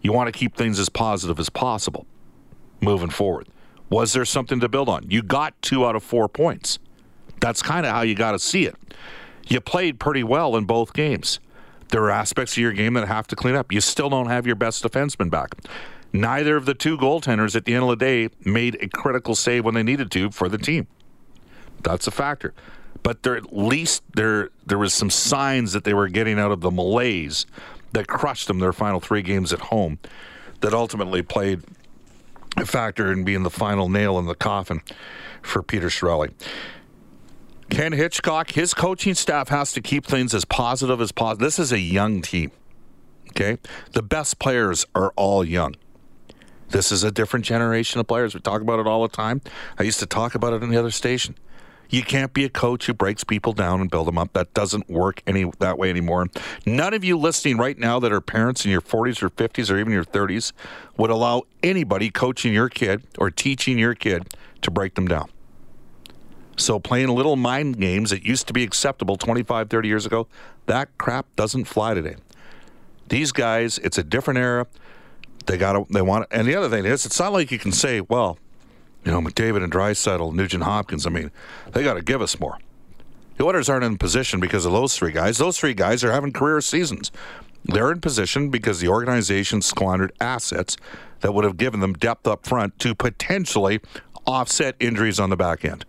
you 0.01 0.11
want 0.11 0.27
to 0.27 0.37
keep 0.37 0.57
things 0.57 0.77
as 0.77 0.89
positive 0.89 1.39
as 1.39 1.47
possible 1.47 2.05
moving 2.81 3.09
forward. 3.09 3.47
Was 3.89 4.11
there 4.11 4.25
something 4.25 4.59
to 4.59 4.67
build 4.67 4.89
on? 4.89 5.09
You 5.09 5.23
got 5.23 5.59
two 5.61 5.85
out 5.85 5.95
of 5.95 6.03
four 6.03 6.27
points. 6.27 6.79
That's 7.39 7.61
kind 7.61 7.85
of 7.85 7.93
how 7.93 8.01
you 8.01 8.13
got 8.13 8.33
to 8.33 8.39
see 8.39 8.65
it. 8.65 8.75
You 9.47 9.61
played 9.61 10.01
pretty 10.01 10.25
well 10.25 10.57
in 10.57 10.65
both 10.65 10.91
games. 10.91 11.39
There 11.91 12.03
are 12.03 12.11
aspects 12.11 12.53
of 12.53 12.57
your 12.57 12.73
game 12.73 12.95
that 12.95 13.07
have 13.07 13.27
to 13.27 13.37
clean 13.37 13.55
up. 13.55 13.71
You 13.71 13.79
still 13.79 14.09
don't 14.09 14.27
have 14.27 14.45
your 14.45 14.57
best 14.57 14.83
defenseman 14.83 15.29
back. 15.29 15.55
Neither 16.13 16.55
of 16.55 16.65
the 16.65 16.73
two 16.73 16.97
goaltenders 16.97 17.55
at 17.55 17.65
the 17.65 17.73
end 17.73 17.83
of 17.83 17.89
the 17.89 17.95
day 17.95 18.29
made 18.43 18.77
a 18.81 18.87
critical 18.87 19.35
save 19.35 19.65
when 19.65 19.73
they 19.75 19.83
needed 19.83 20.11
to 20.11 20.31
for 20.31 20.49
the 20.49 20.57
team. 20.57 20.87
That's 21.83 22.07
a 22.07 22.11
factor. 22.11 22.53
But 23.03 23.23
there 23.23 23.35
at 23.35 23.55
least 23.55 24.03
there 24.15 24.49
there 24.65 24.77
was 24.77 24.93
some 24.93 25.09
signs 25.09 25.73
that 25.73 25.83
they 25.83 25.93
were 25.93 26.07
getting 26.07 26.39
out 26.39 26.51
of 26.51 26.61
the 26.61 26.71
malaise 26.71 27.45
that 27.93 28.07
crushed 28.07 28.47
them 28.47 28.59
their 28.59 28.73
final 28.73 28.99
three 28.99 29.21
games 29.21 29.53
at 29.53 29.59
home 29.59 29.99
that 30.61 30.73
ultimately 30.73 31.21
played 31.21 31.61
a 32.57 32.65
factor 32.65 33.11
in 33.11 33.23
being 33.23 33.43
the 33.43 33.49
final 33.49 33.87
nail 33.87 34.17
in 34.17 34.25
the 34.25 34.35
coffin 34.35 34.81
for 35.41 35.61
Peter 35.61 35.87
Chiarelli. 35.87 36.33
Ken 37.69 37.91
Hitchcock, 37.91 38.51
his 38.51 38.73
coaching 38.73 39.13
staff 39.13 39.49
has 39.49 39.73
to 39.73 39.81
keep 39.81 40.05
things 40.05 40.33
as 40.33 40.45
positive 40.45 41.01
as 41.01 41.11
possible. 41.11 41.45
This 41.45 41.59
is 41.59 41.71
a 41.71 41.79
young 41.79 42.21
team. 42.21 42.51
Okay? 43.29 43.57
The 43.91 44.01
best 44.01 44.39
players 44.39 44.85
are 44.95 45.11
all 45.15 45.43
young. 45.43 45.75
This 46.69 46.91
is 46.91 47.03
a 47.03 47.11
different 47.11 47.45
generation 47.45 47.99
of 47.99 48.07
players. 48.07 48.33
We 48.33 48.41
talk 48.41 48.61
about 48.61 48.79
it 48.79 48.87
all 48.87 49.01
the 49.01 49.07
time. 49.07 49.41
I 49.79 49.83
used 49.83 49.99
to 49.99 50.05
talk 50.05 50.35
about 50.35 50.53
it 50.53 50.63
in 50.63 50.69
the 50.69 50.77
other 50.77 50.91
station. 50.91 51.35
You 51.89 52.03
can't 52.03 52.33
be 52.33 52.43
a 52.43 52.49
coach 52.49 52.87
who 52.87 52.93
breaks 52.93 53.23
people 53.23 53.53
down 53.53 53.79
and 53.79 53.89
build 53.89 54.07
them 54.07 54.17
up. 54.17 54.33
That 54.33 54.53
doesn't 54.53 54.89
work 54.89 55.23
any 55.25 55.49
that 55.59 55.77
way 55.77 55.89
anymore. 55.89 56.27
None 56.65 56.93
of 56.93 57.05
you 57.05 57.17
listening 57.17 57.57
right 57.57 57.77
now 57.77 57.99
that 58.01 58.11
are 58.11 58.19
parents 58.19 58.65
in 58.65 58.71
your 58.71 58.81
40s 58.81 59.23
or 59.23 59.29
50s 59.29 59.71
or 59.71 59.79
even 59.79 59.93
your 59.93 60.03
30s 60.03 60.51
would 60.97 61.09
allow 61.09 61.43
anybody 61.63 62.09
coaching 62.09 62.53
your 62.53 62.67
kid 62.67 63.03
or 63.17 63.31
teaching 63.31 63.79
your 63.79 63.95
kid 63.95 64.33
to 64.61 64.69
break 64.69 64.95
them 64.95 65.07
down. 65.07 65.29
So 66.57 66.79
playing 66.79 67.09
little 67.09 67.37
mind 67.37 67.79
games 67.79 68.09
that 68.09 68.23
used 68.23 68.47
to 68.47 68.53
be 68.53 68.63
acceptable 68.63 69.15
25, 69.15 69.69
30 69.69 69.87
years 69.87 70.05
ago, 70.05 70.27
that 70.65 70.89
crap 70.97 71.33
doesn't 71.37 71.65
fly 71.65 71.93
today. 71.93 72.15
These 73.07 73.31
guys, 73.31 73.77
it's 73.77 73.97
a 73.97 74.03
different 74.03 74.39
era. 74.39 74.67
They 75.47 75.57
got 75.57 75.73
to, 75.73 75.85
they 75.89 76.01
want, 76.01 76.23
it. 76.23 76.29
and 76.31 76.47
the 76.47 76.55
other 76.55 76.69
thing 76.69 76.85
is, 76.85 77.05
it's 77.05 77.19
not 77.19 77.33
like 77.33 77.51
you 77.51 77.59
can 77.59 77.71
say, 77.71 78.01
well, 78.01 78.37
you 79.03 79.11
know, 79.11 79.21
McDavid 79.21 79.63
and 79.63 79.71
Draisaitl, 79.71 80.33
Nugent 80.33 80.63
Hopkins. 80.63 81.07
I 81.07 81.09
mean, 81.09 81.31
they 81.71 81.83
got 81.83 81.95
to 81.95 82.01
give 82.01 82.21
us 82.21 82.39
more. 82.39 82.59
The 83.37 83.45
Oilers 83.45 83.69
aren't 83.69 83.85
in 83.85 83.97
position 83.97 84.39
because 84.39 84.65
of 84.65 84.71
those 84.71 84.97
three 84.97 85.11
guys. 85.11 85.37
Those 85.37 85.57
three 85.57 85.73
guys 85.73 86.03
are 86.03 86.11
having 86.11 86.33
career 86.33 86.59
seasons. 86.59 87.11
They're 87.63 87.91
in 87.91 88.01
position 88.01 88.49
because 88.49 88.79
the 88.79 88.87
organization 88.87 89.61
squandered 89.61 90.11
assets 90.19 90.75
that 91.21 91.33
would 91.33 91.43
have 91.43 91.57
given 91.57 91.79
them 91.79 91.93
depth 91.93 92.27
up 92.27 92.45
front 92.45 92.77
to 92.79 92.95
potentially 92.95 93.79
offset 94.25 94.75
injuries 94.79 95.19
on 95.19 95.29
the 95.29 95.37
back 95.37 95.63
end. 95.63 95.85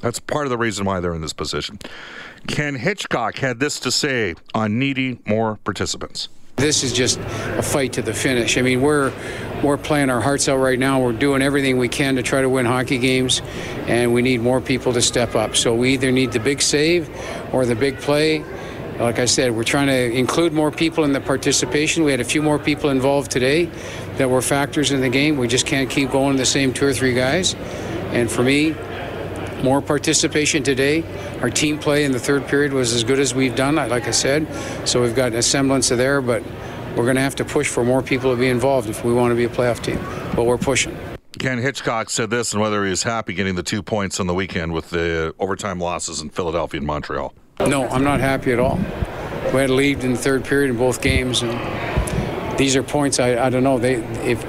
That's 0.00 0.20
part 0.20 0.46
of 0.46 0.50
the 0.50 0.58
reason 0.58 0.84
why 0.84 1.00
they're 1.00 1.14
in 1.14 1.22
this 1.22 1.32
position. 1.32 1.78
Ken 2.46 2.76
Hitchcock 2.76 3.38
had 3.38 3.58
this 3.58 3.80
to 3.80 3.90
say 3.90 4.34
on 4.54 4.78
needing 4.78 5.20
more 5.26 5.56
participants. 5.64 6.28
This 6.58 6.82
is 6.82 6.92
just 6.92 7.20
a 7.20 7.62
fight 7.62 7.92
to 7.94 8.02
the 8.02 8.12
finish. 8.12 8.58
I 8.58 8.62
mean, 8.62 8.80
we're 8.80 9.12
we're 9.62 9.76
playing 9.76 10.10
our 10.10 10.20
hearts 10.20 10.48
out 10.48 10.56
right 10.56 10.78
now. 10.78 11.00
We're 11.00 11.12
doing 11.12 11.40
everything 11.40 11.78
we 11.78 11.88
can 11.88 12.16
to 12.16 12.22
try 12.22 12.42
to 12.42 12.48
win 12.48 12.66
hockey 12.66 12.98
games, 12.98 13.42
and 13.86 14.12
we 14.12 14.22
need 14.22 14.40
more 14.40 14.60
people 14.60 14.92
to 14.92 15.00
step 15.00 15.36
up. 15.36 15.54
So 15.54 15.72
we 15.74 15.92
either 15.94 16.10
need 16.10 16.32
the 16.32 16.40
big 16.40 16.60
save 16.60 17.08
or 17.52 17.64
the 17.64 17.76
big 17.76 17.98
play. 17.98 18.44
Like 18.98 19.20
I 19.20 19.26
said, 19.26 19.52
we're 19.52 19.62
trying 19.62 19.86
to 19.86 20.10
include 20.10 20.52
more 20.52 20.72
people 20.72 21.04
in 21.04 21.12
the 21.12 21.20
participation. 21.20 22.02
We 22.02 22.10
had 22.10 22.20
a 22.20 22.24
few 22.24 22.42
more 22.42 22.58
people 22.58 22.90
involved 22.90 23.30
today 23.30 23.66
that 24.16 24.28
were 24.28 24.42
factors 24.42 24.90
in 24.90 25.00
the 25.00 25.08
game. 25.08 25.36
We 25.36 25.46
just 25.46 25.66
can't 25.66 25.88
keep 25.88 26.10
going 26.10 26.36
the 26.36 26.46
same 26.46 26.72
two 26.72 26.86
or 26.86 26.92
three 26.92 27.14
guys. 27.14 27.54
And 28.10 28.28
for 28.28 28.42
me, 28.42 28.74
more 29.62 29.80
participation 29.80 30.62
today. 30.62 31.04
Our 31.40 31.50
team 31.50 31.78
play 31.78 32.04
in 32.04 32.12
the 32.12 32.18
third 32.18 32.46
period 32.46 32.72
was 32.72 32.92
as 32.94 33.04
good 33.04 33.18
as 33.18 33.34
we've 33.34 33.56
done, 33.56 33.76
like 33.76 34.06
I 34.06 34.12
said. 34.12 34.46
So 34.88 35.02
we've 35.02 35.14
got 35.14 35.32
a 35.32 35.42
semblance 35.42 35.90
of 35.90 35.98
there, 35.98 36.20
but 36.20 36.42
we're 36.96 37.04
going 37.04 37.16
to 37.16 37.22
have 37.22 37.36
to 37.36 37.44
push 37.44 37.68
for 37.68 37.84
more 37.84 38.02
people 38.02 38.32
to 38.32 38.36
be 38.36 38.48
involved 38.48 38.88
if 38.88 39.04
we 39.04 39.12
want 39.12 39.30
to 39.32 39.36
be 39.36 39.44
a 39.44 39.48
playoff 39.48 39.82
team. 39.82 39.98
But 40.34 40.44
we're 40.44 40.58
pushing. 40.58 40.96
Ken 41.38 41.58
Hitchcock 41.58 42.10
said 42.10 42.30
this 42.30 42.52
and 42.52 42.60
whether 42.60 42.82
he 42.84 42.90
was 42.90 43.02
happy 43.02 43.34
getting 43.34 43.54
the 43.54 43.62
two 43.62 43.82
points 43.82 44.18
on 44.18 44.26
the 44.26 44.34
weekend 44.34 44.72
with 44.72 44.90
the 44.90 45.34
overtime 45.38 45.78
losses 45.78 46.20
in 46.20 46.30
Philadelphia 46.30 46.78
and 46.78 46.86
Montreal. 46.86 47.32
No, 47.60 47.88
I'm 47.88 48.04
not 48.04 48.20
happy 48.20 48.52
at 48.52 48.58
all. 48.58 48.76
We 49.52 49.60
had 49.60 49.70
a 49.70 49.74
lead 49.74 50.02
in 50.04 50.12
the 50.12 50.18
third 50.18 50.44
period 50.44 50.70
in 50.70 50.76
both 50.76 51.00
games, 51.00 51.42
and 51.42 52.58
these 52.58 52.76
are 52.76 52.82
points 52.82 53.20
I, 53.20 53.46
I 53.46 53.50
don't 53.50 53.62
know. 53.62 53.78
They 53.78 53.94
if 54.24 54.44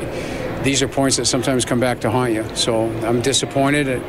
these 0.64 0.82
are 0.82 0.88
points 0.88 1.18
that 1.18 1.26
sometimes 1.26 1.64
come 1.66 1.80
back 1.80 2.02
to 2.02 2.12
haunt 2.12 2.34
you. 2.34 2.46
So 2.56 2.90
I'm 3.06 3.22
disappointed. 3.22 4.02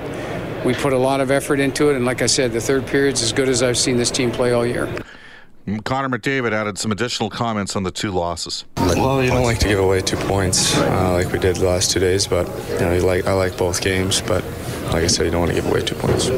We 0.65 0.75
put 0.75 0.93
a 0.93 0.99
lot 0.99 1.21
of 1.21 1.31
effort 1.31 1.59
into 1.59 1.91
it, 1.91 1.97
and 1.97 2.05
like 2.05 2.23
I 2.23 2.27
said, 2.27 2.53
the 2.53 2.61
third 2.61 2.87
period's 2.87 3.23
as 3.23 3.33
good 3.33 3.49
as 3.49 3.63
I've 3.63 3.79
seen 3.79 3.97
this 3.97 4.11
team 4.11 4.31
play 4.31 4.53
all 4.53 4.67
year. 4.67 4.87
Connor 5.85 6.09
McDavid 6.09 6.53
added 6.53 6.79
some 6.79 6.91
additional 6.93 7.31
comments 7.31 7.77
on 7.77 7.83
the 7.83 7.91
two 7.91 8.11
losses. 8.11 8.65
Well, 8.77 9.23
you 9.23 9.31
don't 9.31 9.45
like 9.45 9.59
to 9.61 9.69
give 9.69 9.79
away 9.79 10.01
two 10.01 10.17
points 10.17 10.77
uh, 10.77 11.13
like 11.13 11.33
we 11.33 11.39
did 11.39 11.57
the 11.57 11.67
last 11.67 11.91
two 11.91 12.01
days, 12.01 12.27
but 12.27 12.47
you 12.73 12.81
know, 12.81 12.93
you 12.93 13.01
like 13.01 13.27
I 13.27 13.33
like 13.33 13.57
both 13.57 13.81
games, 13.81 14.21
but 14.21 14.45
like 14.87 15.05
I 15.05 15.07
said, 15.07 15.27
you 15.27 15.31
don't 15.31 15.41
want 15.41 15.53
to 15.53 15.61
give 15.61 15.71
away 15.71 15.83
two 15.83 15.95
points. 15.95 16.31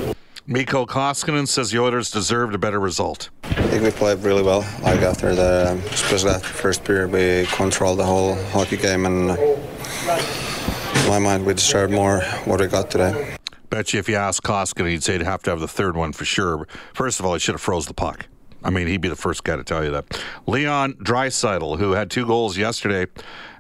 Mikko 0.47 0.87
Koskinen 0.87 1.47
says 1.47 1.71
the 1.71 1.79
Oilers 1.81 2.11
deserved 2.11 2.55
a 2.55 2.59
better 2.59 2.81
result. 2.81 3.31
I 3.45 3.62
think 3.69 3.85
we 3.85 3.91
played 3.91 4.19
really 4.19 4.43
well. 4.43 4.61
Like 4.83 5.00
after 5.00 5.35
the, 5.35 5.81
especially 5.91 6.31
after 6.31 6.49
the 6.49 6.55
first 6.55 6.85
period, 6.85 7.12
we 7.12 7.47
controlled 7.52 8.00
the 8.00 8.05
whole 8.05 8.35
hockey 8.47 8.76
game, 8.76 9.07
and 9.07 9.31
in 9.31 11.09
my 11.09 11.19
mind, 11.19 11.47
we 11.47 11.55
deserved 11.55 11.93
more 11.93 12.21
what 12.45 12.61
we 12.61 12.67
got 12.67 12.91
today. 12.91 13.37
Bet 13.73 13.95
you 13.95 14.00
if 14.00 14.07
you 14.07 14.17
ask 14.17 14.43
Koskinen, 14.43 14.91
he'd 14.91 15.02
say 15.02 15.14
he'd 15.14 15.23
have 15.23 15.43
to 15.45 15.50
have 15.50 15.59
the 15.59 15.67
third 15.67 15.97
one 15.97 16.12
for 16.12 16.26
sure. 16.26 16.69
First 16.93 17.19
of 17.19 17.25
all, 17.25 17.33
he 17.33 17.38
should 17.38 17.55
have 17.55 17.62
froze 17.62 17.87
the 17.87 17.95
puck. 17.95 18.26
I 18.62 18.69
mean, 18.69 18.87
he'd 18.87 19.00
be 19.00 19.09
the 19.09 19.17
first 19.17 19.45
guy 19.45 19.57
to 19.57 19.64
tell 19.64 19.83
you 19.83 19.91
that. 19.93 20.23
Leon 20.47 20.93
Draisaitl, 21.02 21.79
who 21.79 21.93
had 21.93 22.11
two 22.11 22.26
goals 22.26 22.59
yesterday. 22.59 23.11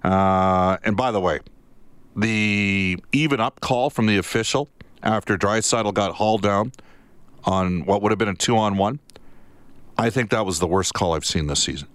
Uh, 0.04 0.76
and 0.84 0.98
by 0.98 1.12
the 1.12 1.20
way, 1.20 1.40
the 2.14 3.02
even 3.12 3.40
up 3.40 3.60
call 3.60 3.88
from 3.88 4.04
the 4.04 4.18
official 4.18 4.68
after 5.02 5.38
Draisaitl 5.38 5.94
got 5.94 6.16
hauled 6.16 6.42
down 6.42 6.72
on 7.44 7.86
what 7.86 8.02
would 8.02 8.12
have 8.12 8.18
been 8.18 8.28
a 8.28 8.34
two 8.34 8.58
on 8.58 8.76
one, 8.76 8.98
I 9.96 10.10
think 10.10 10.28
that 10.28 10.44
was 10.44 10.58
the 10.58 10.66
worst 10.66 10.92
call 10.92 11.14
I've 11.14 11.24
seen 11.24 11.46
this 11.46 11.62
season. 11.62 11.88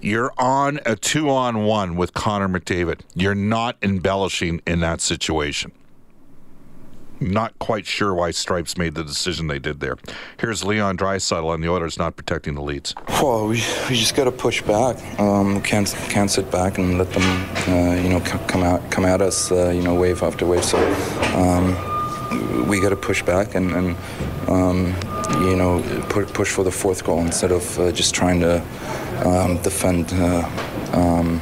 You're 0.00 0.32
on 0.38 0.80
a 0.84 0.96
two 0.96 1.30
on 1.30 1.62
one 1.62 1.94
with 1.94 2.14
Connor 2.14 2.48
McDavid. 2.48 3.02
You're 3.14 3.36
not 3.36 3.76
embellishing 3.80 4.60
in 4.66 4.80
that 4.80 5.00
situation. 5.00 5.70
Not 7.18 7.58
quite 7.58 7.86
sure 7.86 8.14
why 8.14 8.30
Stripes 8.30 8.76
made 8.76 8.94
the 8.94 9.02
decision 9.04 9.46
they 9.46 9.58
did 9.58 9.80
there. 9.80 9.96
Here's 10.38 10.64
Leon 10.64 10.98
Draisaitl 10.98 11.54
and 11.54 11.64
the 11.64 11.70
Oilers 11.70 11.98
not 11.98 12.16
protecting 12.16 12.54
the 12.54 12.62
leads. 12.62 12.94
Well, 13.08 13.48
we, 13.48 13.62
we 13.88 13.96
just 13.96 14.14
got 14.14 14.24
to 14.24 14.32
push 14.32 14.60
back. 14.62 14.96
Um, 15.18 15.62
can't 15.62 15.88
can't 16.10 16.30
sit 16.30 16.50
back 16.50 16.78
and 16.78 16.98
let 16.98 17.10
them, 17.12 17.22
uh, 17.68 17.94
you 17.94 18.08
know, 18.10 18.22
c- 18.22 18.38
come 18.46 18.62
out 18.62 18.90
come 18.90 19.04
at 19.06 19.22
us, 19.22 19.50
uh, 19.50 19.70
you 19.70 19.82
know, 19.82 19.94
wave 19.94 20.22
after 20.22 20.46
wave. 20.46 20.64
So 20.64 20.78
um, 21.34 22.68
we 22.68 22.80
got 22.80 22.90
to 22.90 22.96
push 22.96 23.22
back 23.22 23.54
and, 23.54 23.72
and 23.72 23.96
um, 24.48 24.94
you 25.42 25.56
know, 25.56 25.82
pu- 26.10 26.26
push 26.26 26.50
for 26.50 26.64
the 26.64 26.70
fourth 26.70 27.02
goal 27.04 27.20
instead 27.20 27.50
of 27.50 27.78
uh, 27.78 27.92
just 27.92 28.14
trying 28.14 28.40
to 28.40 28.60
um, 29.24 29.56
defend. 29.62 30.12
Uh, 30.12 30.48
um, 30.92 31.40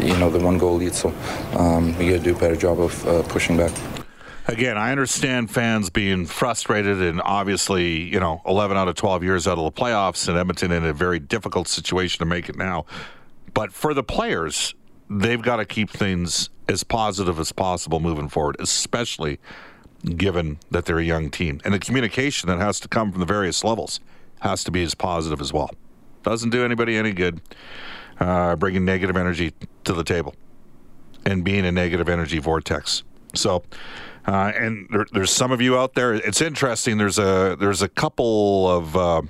you 0.00 0.16
know 0.18 0.28
the 0.28 0.38
one 0.38 0.58
goal 0.58 0.76
lead, 0.76 0.94
so 0.94 1.14
um, 1.54 1.96
we 1.96 2.10
got 2.10 2.18
to 2.18 2.18
do 2.18 2.36
a 2.36 2.38
better 2.38 2.56
job 2.56 2.80
of 2.80 3.06
uh, 3.06 3.22
pushing 3.22 3.56
back. 3.56 3.72
Again, 4.46 4.76
I 4.76 4.92
understand 4.92 5.50
fans 5.50 5.88
being 5.88 6.26
frustrated 6.26 7.00
and 7.00 7.22
obviously, 7.24 8.02
you 8.02 8.20
know, 8.20 8.42
11 8.46 8.76
out 8.76 8.88
of 8.88 8.94
12 8.94 9.22
years 9.22 9.48
out 9.48 9.56
of 9.56 9.64
the 9.64 9.72
playoffs 9.72 10.28
and 10.28 10.36
Edmonton 10.36 10.70
in 10.70 10.84
a 10.84 10.92
very 10.92 11.18
difficult 11.18 11.66
situation 11.66 12.18
to 12.18 12.26
make 12.26 12.50
it 12.50 12.56
now. 12.56 12.84
But 13.54 13.72
for 13.72 13.94
the 13.94 14.02
players, 14.02 14.74
they've 15.08 15.40
got 15.40 15.56
to 15.56 15.64
keep 15.64 15.88
things 15.88 16.50
as 16.68 16.84
positive 16.84 17.38
as 17.38 17.52
possible 17.52 18.00
moving 18.00 18.28
forward, 18.28 18.56
especially 18.58 19.38
given 20.04 20.58
that 20.70 20.84
they're 20.84 20.98
a 20.98 21.04
young 21.04 21.30
team. 21.30 21.60
And 21.64 21.72
the 21.72 21.78
communication 21.78 22.48
that 22.50 22.58
has 22.58 22.78
to 22.80 22.88
come 22.88 23.12
from 23.12 23.20
the 23.20 23.26
various 23.26 23.64
levels 23.64 24.00
has 24.40 24.62
to 24.64 24.70
be 24.70 24.82
as 24.82 24.94
positive 24.94 25.40
as 25.40 25.54
well. 25.54 25.70
Doesn't 26.22 26.50
do 26.50 26.64
anybody 26.64 26.96
any 26.96 27.12
good 27.12 27.40
uh, 28.20 28.56
bringing 28.56 28.84
negative 28.84 29.16
energy 29.16 29.54
to 29.84 29.94
the 29.94 30.04
table 30.04 30.34
and 31.24 31.44
being 31.44 31.64
a 31.64 31.72
negative 31.72 32.10
energy 32.10 32.38
vortex. 32.38 33.02
So, 33.34 33.62
uh, 34.26 34.52
and 34.56 34.88
there, 34.90 35.06
there's 35.12 35.30
some 35.30 35.52
of 35.52 35.60
you 35.60 35.78
out 35.78 35.94
there. 35.94 36.14
It's 36.14 36.40
interesting. 36.40 36.98
There's 36.98 37.18
a 37.18 37.56
there's 37.58 37.82
a 37.82 37.88
couple 37.88 38.68
of 38.68 38.96
uh, 38.96 39.22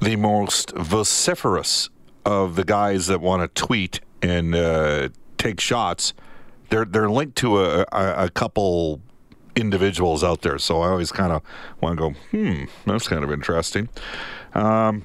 the 0.00 0.16
most 0.16 0.72
vociferous 0.72 1.88
of 2.24 2.56
the 2.56 2.64
guys 2.64 3.06
that 3.06 3.20
want 3.20 3.42
to 3.42 3.60
tweet 3.60 4.00
and 4.22 4.54
uh, 4.54 5.08
take 5.38 5.60
shots. 5.60 6.14
They're 6.70 6.84
they're 6.84 7.10
linked 7.10 7.36
to 7.38 7.62
a, 7.64 7.86
a, 7.92 8.24
a 8.24 8.30
couple 8.30 9.00
individuals 9.54 10.24
out 10.24 10.42
there. 10.42 10.58
So 10.58 10.80
I 10.80 10.88
always 10.88 11.12
kind 11.12 11.32
of 11.32 11.42
want 11.80 11.98
to 11.98 12.10
go, 12.10 12.18
hmm, 12.30 12.64
that's 12.86 13.06
kind 13.06 13.22
of 13.22 13.30
interesting. 13.30 13.88
Um, 14.54 15.04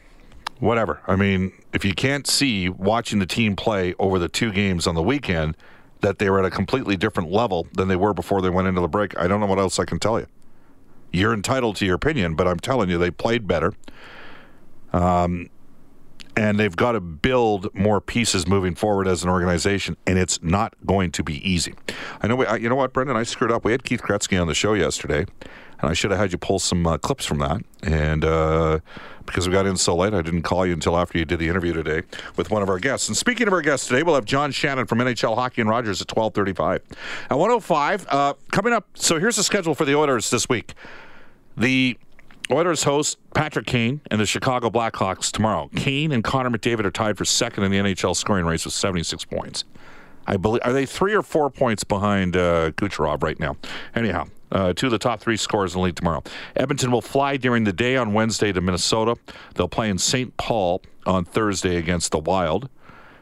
whatever. 0.59 1.01
I 1.07 1.15
mean, 1.15 1.51
if 1.73 1.85
you 1.85 1.93
can't 1.93 2.25
see 2.25 2.69
watching 2.69 3.19
the 3.19 3.25
team 3.25 3.55
play 3.55 3.93
over 3.99 4.19
the 4.19 4.29
two 4.29 4.51
games 4.51 4.87
on 4.87 4.95
the 4.95 5.03
weekend 5.03 5.55
that 6.01 6.19
they 6.19 6.29
were 6.29 6.39
at 6.39 6.45
a 6.45 6.51
completely 6.51 6.97
different 6.97 7.31
level 7.31 7.67
than 7.73 7.87
they 7.87 7.95
were 7.95 8.13
before 8.13 8.41
they 8.41 8.49
went 8.49 8.67
into 8.67 8.81
the 8.81 8.87
break, 8.87 9.17
I 9.17 9.27
don't 9.27 9.39
know 9.39 9.45
what 9.45 9.59
else 9.59 9.79
I 9.79 9.85
can 9.85 9.99
tell 9.99 10.19
you. 10.19 10.27
You're 11.11 11.33
entitled 11.33 11.77
to 11.77 11.85
your 11.85 11.95
opinion, 11.95 12.35
but 12.35 12.47
I'm 12.47 12.59
telling 12.59 12.89
you, 12.89 12.97
they 12.97 13.11
played 13.11 13.47
better. 13.47 13.73
Um, 14.93 15.49
and 16.35 16.59
they've 16.59 16.75
got 16.75 16.91
to 16.91 16.99
build 17.01 17.73
more 17.73 17.99
pieces 17.99 18.47
moving 18.47 18.75
forward 18.75 19.07
as 19.07 19.23
an 19.23 19.29
organization, 19.29 19.97
and 20.05 20.19
it's 20.19 20.41
not 20.43 20.75
going 20.85 21.11
to 21.13 21.23
be 21.23 21.49
easy. 21.49 21.73
I 22.21 22.27
know. 22.27 22.35
We, 22.35 22.45
I, 22.45 22.57
you 22.57 22.69
know 22.69 22.75
what, 22.75 22.93
Brendan? 22.93 23.17
I 23.17 23.23
screwed 23.23 23.51
up. 23.51 23.65
We 23.65 23.71
had 23.71 23.83
Keith 23.83 24.03
Gretzky 24.03 24.39
on 24.39 24.47
the 24.47 24.53
show 24.53 24.73
yesterday, 24.73 25.25
and 25.81 25.89
I 25.89 25.93
should 25.93 26.11
have 26.11 26.19
had 26.19 26.31
you 26.31 26.37
pull 26.37 26.59
some 26.59 26.85
uh, 26.87 26.97
clips 26.97 27.25
from 27.25 27.39
that. 27.39 27.61
And 27.83 28.25
uh, 28.25 28.79
because 29.25 29.47
we 29.47 29.53
got 29.53 29.65
in 29.65 29.77
so 29.77 29.95
late, 29.95 30.13
I 30.13 30.21
didn't 30.21 30.43
call 30.43 30.65
you 30.65 30.73
until 30.73 30.97
after 30.97 31.17
you 31.17 31.25
did 31.25 31.39
the 31.39 31.49
interview 31.49 31.73
today 31.73 32.03
with 32.35 32.49
one 32.49 32.61
of 32.61 32.69
our 32.69 32.79
guests. 32.79 33.07
And 33.07 33.17
speaking 33.17 33.47
of 33.47 33.53
our 33.53 33.61
guests 33.61 33.87
today, 33.87 34.03
we'll 34.03 34.15
have 34.15 34.25
John 34.25 34.51
Shannon 34.51 34.87
from 34.87 34.99
NHL 34.99 35.35
Hockey 35.35 35.61
and 35.61 35.69
Rogers 35.69 36.01
at 36.01 36.07
twelve 36.07 36.33
thirty-five. 36.33 36.81
At 37.29 37.37
one 37.37 37.49
hundred 37.49 37.61
five, 37.61 38.07
uh, 38.09 38.33
coming 38.51 38.73
up. 38.73 38.87
So 38.95 39.19
here's 39.19 39.35
the 39.35 39.43
schedule 39.43 39.75
for 39.75 39.85
the 39.85 39.95
Oilers 39.95 40.29
this 40.29 40.47
week. 40.49 40.73
The 41.55 41.97
Oilers 42.49 42.83
host 42.83 43.17
Patrick 43.33 43.65
Kane 43.65 43.99
and 44.09 44.21
the 44.21 44.25
Chicago 44.25 44.69
Blackhawks 44.69 45.31
tomorrow. 45.31 45.69
Kane 45.75 46.11
and 46.11 46.23
Connor 46.23 46.49
McDavid 46.49 46.85
are 46.85 46.91
tied 46.91 47.17
for 47.17 47.25
second 47.25 47.63
in 47.65 47.71
the 47.71 47.77
NHL 47.77 48.15
scoring 48.15 48.45
race 48.45 48.63
with 48.63 48.73
76 48.73 49.25
points. 49.25 49.65
I 50.27 50.37
believe 50.37 50.61
are 50.63 50.73
they 50.73 50.85
three 50.85 51.13
or 51.13 51.23
four 51.23 51.49
points 51.49 51.83
behind 51.83 52.35
uh, 52.35 52.71
Kucherov 52.71 53.23
right 53.23 53.39
now? 53.39 53.55
Anyhow, 53.95 54.27
uh, 54.51 54.73
two 54.73 54.87
of 54.87 54.91
the 54.91 54.99
top 54.99 55.19
three 55.19 55.37
scorers 55.37 55.73
in 55.73 55.79
the 55.79 55.85
league 55.85 55.95
tomorrow. 55.95 56.23
Edmonton 56.55 56.91
will 56.91 57.01
fly 57.01 57.37
during 57.37 57.63
the 57.63 57.73
day 57.73 57.97
on 57.97 58.13
Wednesday 58.13 58.51
to 58.51 58.61
Minnesota. 58.61 59.15
They'll 59.55 59.67
play 59.67 59.89
in 59.89 59.97
St. 59.97 60.35
Paul 60.37 60.81
on 61.05 61.25
Thursday 61.25 61.77
against 61.77 62.11
the 62.11 62.19
Wild, 62.19 62.69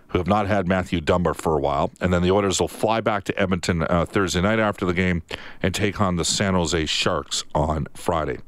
who 0.10 0.18
have 0.18 0.28
not 0.28 0.48
had 0.48 0.68
Matthew 0.68 1.02
Dumba 1.02 1.36
for 1.36 1.56
a 1.58 1.62
while. 1.62 1.92
And 2.02 2.14
then 2.14 2.22
the 2.22 2.32
Oilers 2.32 2.60
will 2.60 2.68
fly 2.68 3.02
back 3.02 3.24
to 3.26 3.40
Edmonton 3.40 3.84
uh, 3.84 4.06
Thursday 4.06 4.42
night 4.42 4.60
after 4.60 4.86
the 4.86 4.94
game 4.94 5.24
and 5.62 5.74
take 5.74 6.02
on 6.02 6.16
the 6.16 6.26
San 6.26 6.54
Jose 6.54 6.86
Sharks 6.88 7.44
on 7.54 7.88
Friday. 7.94 8.40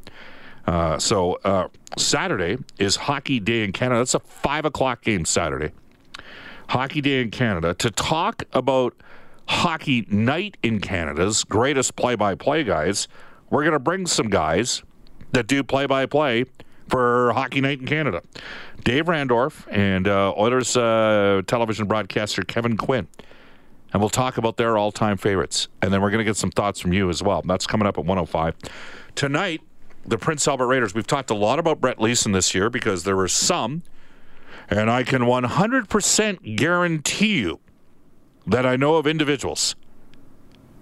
Uh, 0.66 1.00
so 1.00 1.40
uh, 1.46 1.68
Saturday 1.98 2.58
is 2.78 2.96
Hockey 2.96 3.40
Day 3.40 3.64
in 3.64 3.72
Canada. 3.72 4.02
That's 4.02 4.16
a 4.16 4.20
five 4.20 4.66
o'clock 4.66 5.02
game 5.02 5.26
Saturday. 5.26 5.72
Hockey 6.70 7.02
Day 7.02 7.22
in 7.22 7.32
Canada 7.32 7.74
to 7.76 7.90
talk 7.92 8.44
about 8.54 8.94
Hockey 9.48 10.06
Night 10.10 10.58
in 10.62 10.80
Canada's 10.80 11.44
greatest 11.44 11.96
play-by-play 11.96 12.64
guys. 12.64 13.08
We're 13.50 13.64
going 13.64 13.74
to 13.74 13.80
bring 13.80 14.06
some 14.06 14.30
guys 14.30 14.84
that 15.32 15.48
do 15.48 15.64
play-by-play 15.64 16.46
for 16.90 17.32
Hockey 17.34 17.62
Night 17.62 17.80
in 17.80 17.86
Canada. 17.86 18.22
Dave 18.84 19.06
Randorf 19.06 19.66
and 19.72 20.08
uh, 20.08 20.34
Oilers 20.38 20.76
uh, 20.78 21.42
television 21.48 21.88
broadcaster 21.88 22.44
Kevin 22.44 22.78
Quinn. 22.78 23.08
And 23.94 24.02
we'll 24.02 24.10
talk 24.10 24.38
about 24.38 24.58
their 24.58 24.78
all-time 24.78 25.18
favorites. 25.18 25.70
And 25.82 25.94
then 25.94 26.02
we're 26.02 26.12
going 26.12 26.20
to 26.20 26.26
get 26.26 26.36
some 26.36 26.52
thoughts 26.52 26.80
from 26.80 26.92
you 26.92 27.10
as 27.10 27.24
well. 27.24 27.42
That's 27.44 27.66
coming 27.66 27.88
up 27.88 27.98
at 27.98 28.06
105. 28.06 28.56
Tonight, 29.16 29.62
the 30.06 30.18
Prince 30.18 30.48
Albert 30.48 30.68
Raiders. 30.68 30.94
We've 30.94 31.08
talked 31.08 31.30
a 31.30 31.36
lot 31.36 31.60
about 31.60 31.80
Brett 31.80 32.00
Leason 32.00 32.32
this 32.32 32.54
year 32.54 32.70
because 32.70 33.04
there 33.04 33.16
were 33.16 33.28
some, 33.28 33.84
and 34.70 34.90
I 34.90 35.04
can 35.04 35.24
100% 35.24 36.56
guarantee 36.56 37.40
you 37.40 37.60
that 38.46 38.66
I 38.66 38.76
know 38.76 38.96
of 38.96 39.08
individuals 39.08 39.76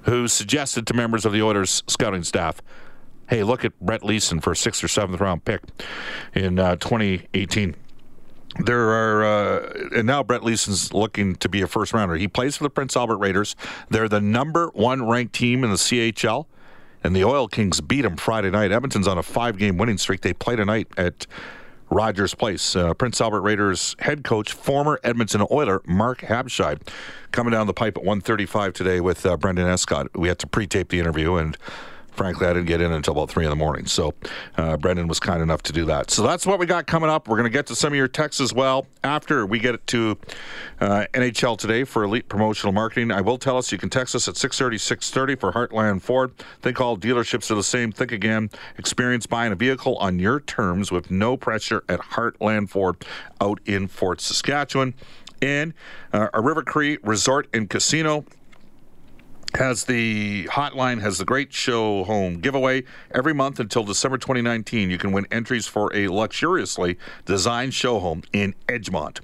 who 0.04 0.28
suggested 0.28 0.86
to 0.88 0.94
members 0.94 1.26
of 1.26 1.34
the 1.34 1.42
Oilers 1.42 1.84
scouting 1.88 2.24
staff, 2.24 2.62
hey, 3.30 3.44
look 3.44 3.66
at 3.66 3.80
Brett 3.80 4.04
Leason 4.04 4.40
for 4.40 4.52
a 4.52 4.56
sixth 4.56 4.84
or 4.84 4.88
seventh 4.88 5.20
round 5.20 5.46
pick 5.46 5.62
in 6.34 6.60
uh, 6.60 6.76
2018. 6.76 7.76
There 8.64 8.90
are, 8.90 9.26
uh, 9.26 9.88
and 9.96 10.08
now 10.08 10.24
Brett 10.24 10.44
Leason's 10.44 10.94
looking 10.94 11.36
to 11.38 11.50
be 11.50 11.62
a 11.62 11.68
first 11.68 11.92
rounder. 11.92 12.16
He 12.16 12.28
plays 12.28 12.56
for 12.56 12.64
the 12.64 12.70
Prince 12.70 12.96
Albert 12.96 13.18
Raiders. 13.18 13.56
They're 13.90 14.08
the 14.08 14.22
number 14.22 14.68
one 14.68 15.08
ranked 15.08 15.34
team 15.34 15.64
in 15.64 15.72
the 15.72 15.76
CHL 15.76 16.46
and 17.04 17.16
the 17.16 17.24
Oil 17.24 17.48
Kings 17.48 17.82
beat 17.82 18.02
them 18.02 18.18
Friday 18.18 18.50
night. 18.50 18.72
Edmonton's 18.72 19.08
on 19.08 19.18
a 19.18 19.24
five-game 19.24 19.78
winning 19.78 19.98
streak. 19.98 20.22
They 20.22 20.34
play 20.34 20.56
tonight 20.56 20.88
at 20.98 21.28
Rogers 21.90 22.34
Place. 22.34 22.76
Uh, 22.76 22.94
Prince 22.94 23.22
Albert 23.22 23.42
Raiders 23.42 23.96
head 24.00 24.24
coach, 24.24 24.52
former 24.54 25.00
Edmonton 25.04 25.46
Oiler 25.52 25.82
Mark 25.86 26.22
Habscheid, 26.22 26.88
coming 27.32 27.52
down 27.52 27.68
the 27.68 27.74
pipe 27.74 27.98
at 27.98 28.04
1:35 28.04 28.74
today 28.74 29.00
with 29.00 29.26
uh, 29.26 29.38
Brendan 29.38 29.68
Escott. 29.68 30.08
We 30.16 30.28
had 30.28 30.40
to 30.40 30.48
pre-tape 30.48 30.90
the 30.90 31.00
interview 31.00 31.36
and. 31.36 31.58
Frankly, 32.16 32.48
I 32.48 32.54
didn't 32.54 32.68
get 32.68 32.82
in 32.82 32.92
until 32.92 33.14
about 33.14 33.30
three 33.30 33.44
in 33.44 33.50
the 33.50 33.56
morning. 33.56 33.86
So, 33.86 34.14
uh, 34.58 34.78
Brendan 34.78 35.08
was 35.08 35.20
kind 35.20 35.42
enough 35.42 35.62
to 35.64 35.74
do 35.74 35.86
that. 35.86 36.12
So 36.12 36.24
that's 36.24 36.46
what 36.46 36.60
we 36.60 36.66
got 36.66 36.88
coming 36.88 37.10
up. 37.10 37.28
We're 37.28 37.38
going 37.38 37.52
to 37.52 37.56
get 37.56 37.68
to 37.68 37.76
some 37.76 37.94
of 37.94 37.98
your 37.98 38.08
texts 38.08 38.40
as 38.42 38.54
well 38.54 38.88
after 39.04 39.46
we 39.46 39.60
get 39.60 39.86
to 39.88 40.18
uh, 40.80 41.06
NHL 41.14 41.58
today 41.58 41.84
for 41.84 42.04
Elite 42.04 42.30
Promotional 42.30 42.72
Marketing. 42.72 43.12
I 43.12 43.22
will 43.22 43.38
tell 43.38 43.58
us 43.58 43.72
you 43.72 43.78
can 43.78 43.90
text 43.90 44.16
us 44.16 44.28
at 44.28 44.38
630 44.38 44.78
630 44.78 45.36
for 45.36 45.52
Heartland 45.52 46.02
Ford. 46.02 46.32
Think 46.62 46.80
all 46.80 46.98
dealerships 46.98 47.52
are 47.52 47.56
the 47.56 47.64
same. 47.64 47.92
Think 47.92 48.12
again. 48.12 48.50
Experience 48.78 49.26
buying 49.26 49.52
a 49.52 49.56
vehicle 49.56 49.98
on 49.98 50.20
your 50.20 50.40
terms 50.40 50.92
with 50.92 51.12
no 51.12 51.38
pressure 51.38 51.84
at 51.90 52.00
Heartland 52.00 52.70
Ford 52.70 53.04
out 53.42 53.60
in 53.66 53.88
Fort 53.88 54.22
Saskatchewan. 54.22 54.94
And 55.42 55.74
uh, 56.14 56.30
a 56.34 56.42
River 56.42 56.64
Cree 56.64 56.98
Resort 57.04 57.48
and 57.54 57.70
Casino 57.70 58.26
has 59.56 59.86
the 59.86 60.46
hotline 60.46 61.02
has 61.02 61.18
the 61.18 61.26
great 61.26 61.54
show 61.54 62.04
home 62.04 62.40
giveaway. 62.40 62.84
Every 63.12 63.34
month 63.34 63.60
until 63.60 63.84
December 63.84 64.18
2019 64.18 64.90
you 64.90 64.98
can 64.98 65.12
win 65.12 65.26
entries 65.32 65.68
for 65.68 65.96
a 65.96 66.08
luxuriously 66.08 66.98
designed 67.26 67.74
show 67.74 68.00
home 68.00 68.24
in 68.34 68.54
Edgemont. 68.68 69.20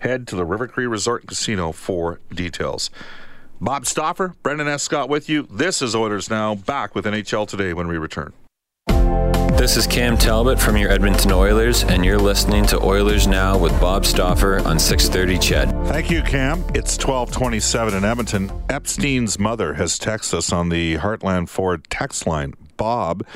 Head 0.00 0.26
to 0.28 0.36
the 0.36 0.44
River 0.44 0.66
Cree 0.66 0.86
Resort 0.86 1.22
and 1.22 1.28
Casino 1.28 1.72
for 1.72 2.20
details. 2.32 2.90
Bob 3.60 3.86
Stauffer 3.86 4.34
Brendan 4.42 4.68
S 4.68 4.82
Scott 4.82 5.08
with 5.08 5.28
you. 5.28 5.46
This 5.50 5.80
is 5.80 5.94
Oilers 5.94 6.28
now 6.28 6.54
back 6.54 6.94
with 6.94 7.04
NHL 7.04 7.48
today 7.48 7.72
when 7.72 7.88
we 7.88 7.96
return 7.96 8.32
This 9.56 9.76
is 9.76 9.86
Cam 9.86 10.16
Talbot 10.16 10.60
from 10.60 10.76
your 10.76 10.90
Edmonton 10.90 11.32
Oilers, 11.32 11.82
and 11.82 12.04
you're 12.04 12.18
listening 12.18 12.66
to 12.66 12.80
Oilers 12.80 13.26
Now 13.26 13.58
with 13.58 13.72
Bob 13.80 14.06
Stauffer 14.06 14.58
on 14.60 14.78
630 14.78 15.38
Ched. 15.38 15.88
Thank 15.88 16.10
you, 16.10 16.22
Cam. 16.22 16.60
It's 16.74 16.96
1227 16.96 17.94
in 17.94 18.04
Edmonton. 18.04 18.52
Epstein's 18.68 19.38
mother 19.38 19.74
has 19.74 19.98
texted 19.98 20.34
us 20.34 20.52
on 20.52 20.68
the 20.68 20.98
Heartland 20.98 21.48
Ford 21.48 21.88
text 21.90 22.26
line. 22.26 22.54
Bob, 22.76 23.26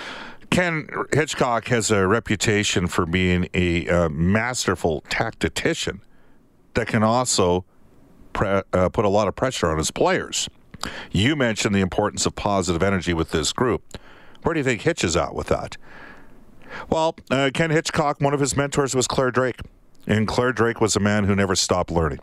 Ken 0.51 0.89
Hitchcock 1.13 1.69
has 1.69 1.91
a 1.91 2.07
reputation 2.07 2.87
for 2.87 3.07
being 3.07 3.49
a 3.55 3.89
uh, 3.89 4.09
masterful 4.09 5.03
tactician 5.09 6.03
that 6.75 6.87
can 6.87 7.03
also 7.03 7.65
pre- 8.33 8.63
uh, 8.73 8.89
put 8.89 9.05
a 9.05 9.09
lot 9.09 9.27
of 9.27 9.37
pressure 9.37 9.71
on 9.71 9.79
his 9.79 9.91
players. 9.91 10.49
You 11.11 11.37
mentioned 11.37 11.75
the 11.75 11.81
importance 11.81 12.27
of 12.27 12.35
positive 12.35 12.83
energy 12.83 13.15
with 13.15 13.31
this 13.31 13.53
group. 13.53 13.83
Where 14.43 14.55
do 14.55 14.61
you 14.61 14.65
think 14.65 14.83
Hitch 14.83 15.05
is 15.05 15.17
at 15.17 15.35
with 15.35 15.49
that? 15.49 15.77
Well, 16.89 17.17
uh, 17.31 17.51
Ken 17.53 17.71
Hitchcock, 17.71 18.21
one 18.21 18.35
of 18.35 18.41
his 18.41 18.57
mentors 18.57 18.95
was 18.95 19.07
Clare 19.07 19.31
Drake. 19.31 19.61
And 20.07 20.27
Clare 20.27 20.53
Drake 20.53 20.81
was 20.81 20.97
a 20.97 21.01
man 21.01 21.25
who 21.25 21.35
never 21.35 21.55
stopped 21.55 21.91
learning. 21.91 22.21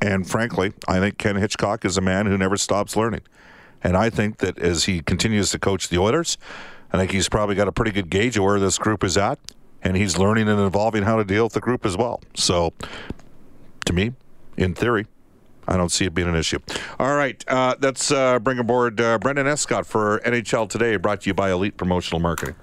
And 0.00 0.28
frankly, 0.28 0.72
I 0.88 0.98
think 0.98 1.16
Ken 1.18 1.36
Hitchcock 1.36 1.84
is 1.84 1.96
a 1.96 2.00
man 2.00 2.26
who 2.26 2.36
never 2.36 2.56
stops 2.56 2.96
learning. 2.96 3.22
And 3.82 3.96
I 3.96 4.10
think 4.10 4.38
that 4.38 4.58
as 4.58 4.84
he 4.84 5.00
continues 5.00 5.50
to 5.50 5.58
coach 5.58 5.88
the 5.88 5.98
Oilers, 5.98 6.38
I 6.92 6.98
think 6.98 7.12
he's 7.12 7.28
probably 7.28 7.54
got 7.54 7.68
a 7.68 7.72
pretty 7.72 7.92
good 7.92 8.10
gauge 8.10 8.36
of 8.36 8.44
where 8.44 8.60
this 8.60 8.78
group 8.78 9.02
is 9.02 9.16
at. 9.16 9.38
And 9.82 9.96
he's 9.96 10.18
learning 10.18 10.48
and 10.48 10.60
evolving 10.60 11.02
how 11.02 11.16
to 11.16 11.24
deal 11.24 11.44
with 11.44 11.54
the 11.54 11.60
group 11.60 11.84
as 11.84 11.96
well. 11.96 12.20
So, 12.34 12.72
to 13.84 13.92
me, 13.92 14.12
in 14.56 14.74
theory, 14.74 15.06
I 15.68 15.76
don't 15.76 15.90
see 15.90 16.04
it 16.06 16.14
being 16.14 16.28
an 16.28 16.34
issue. 16.34 16.58
All 16.98 17.14
right, 17.14 17.42
uh, 17.48 17.76
let's 17.80 18.10
uh, 18.10 18.38
bring 18.38 18.58
aboard 18.58 19.00
uh, 19.00 19.18
Brendan 19.18 19.46
Escott 19.46 19.86
for 19.86 20.20
NHL 20.24 20.68
Today, 20.68 20.96
brought 20.96 21.22
to 21.22 21.30
you 21.30 21.34
by 21.34 21.50
Elite 21.50 21.76
Promotional 21.76 22.20
Marketing. 22.20 22.54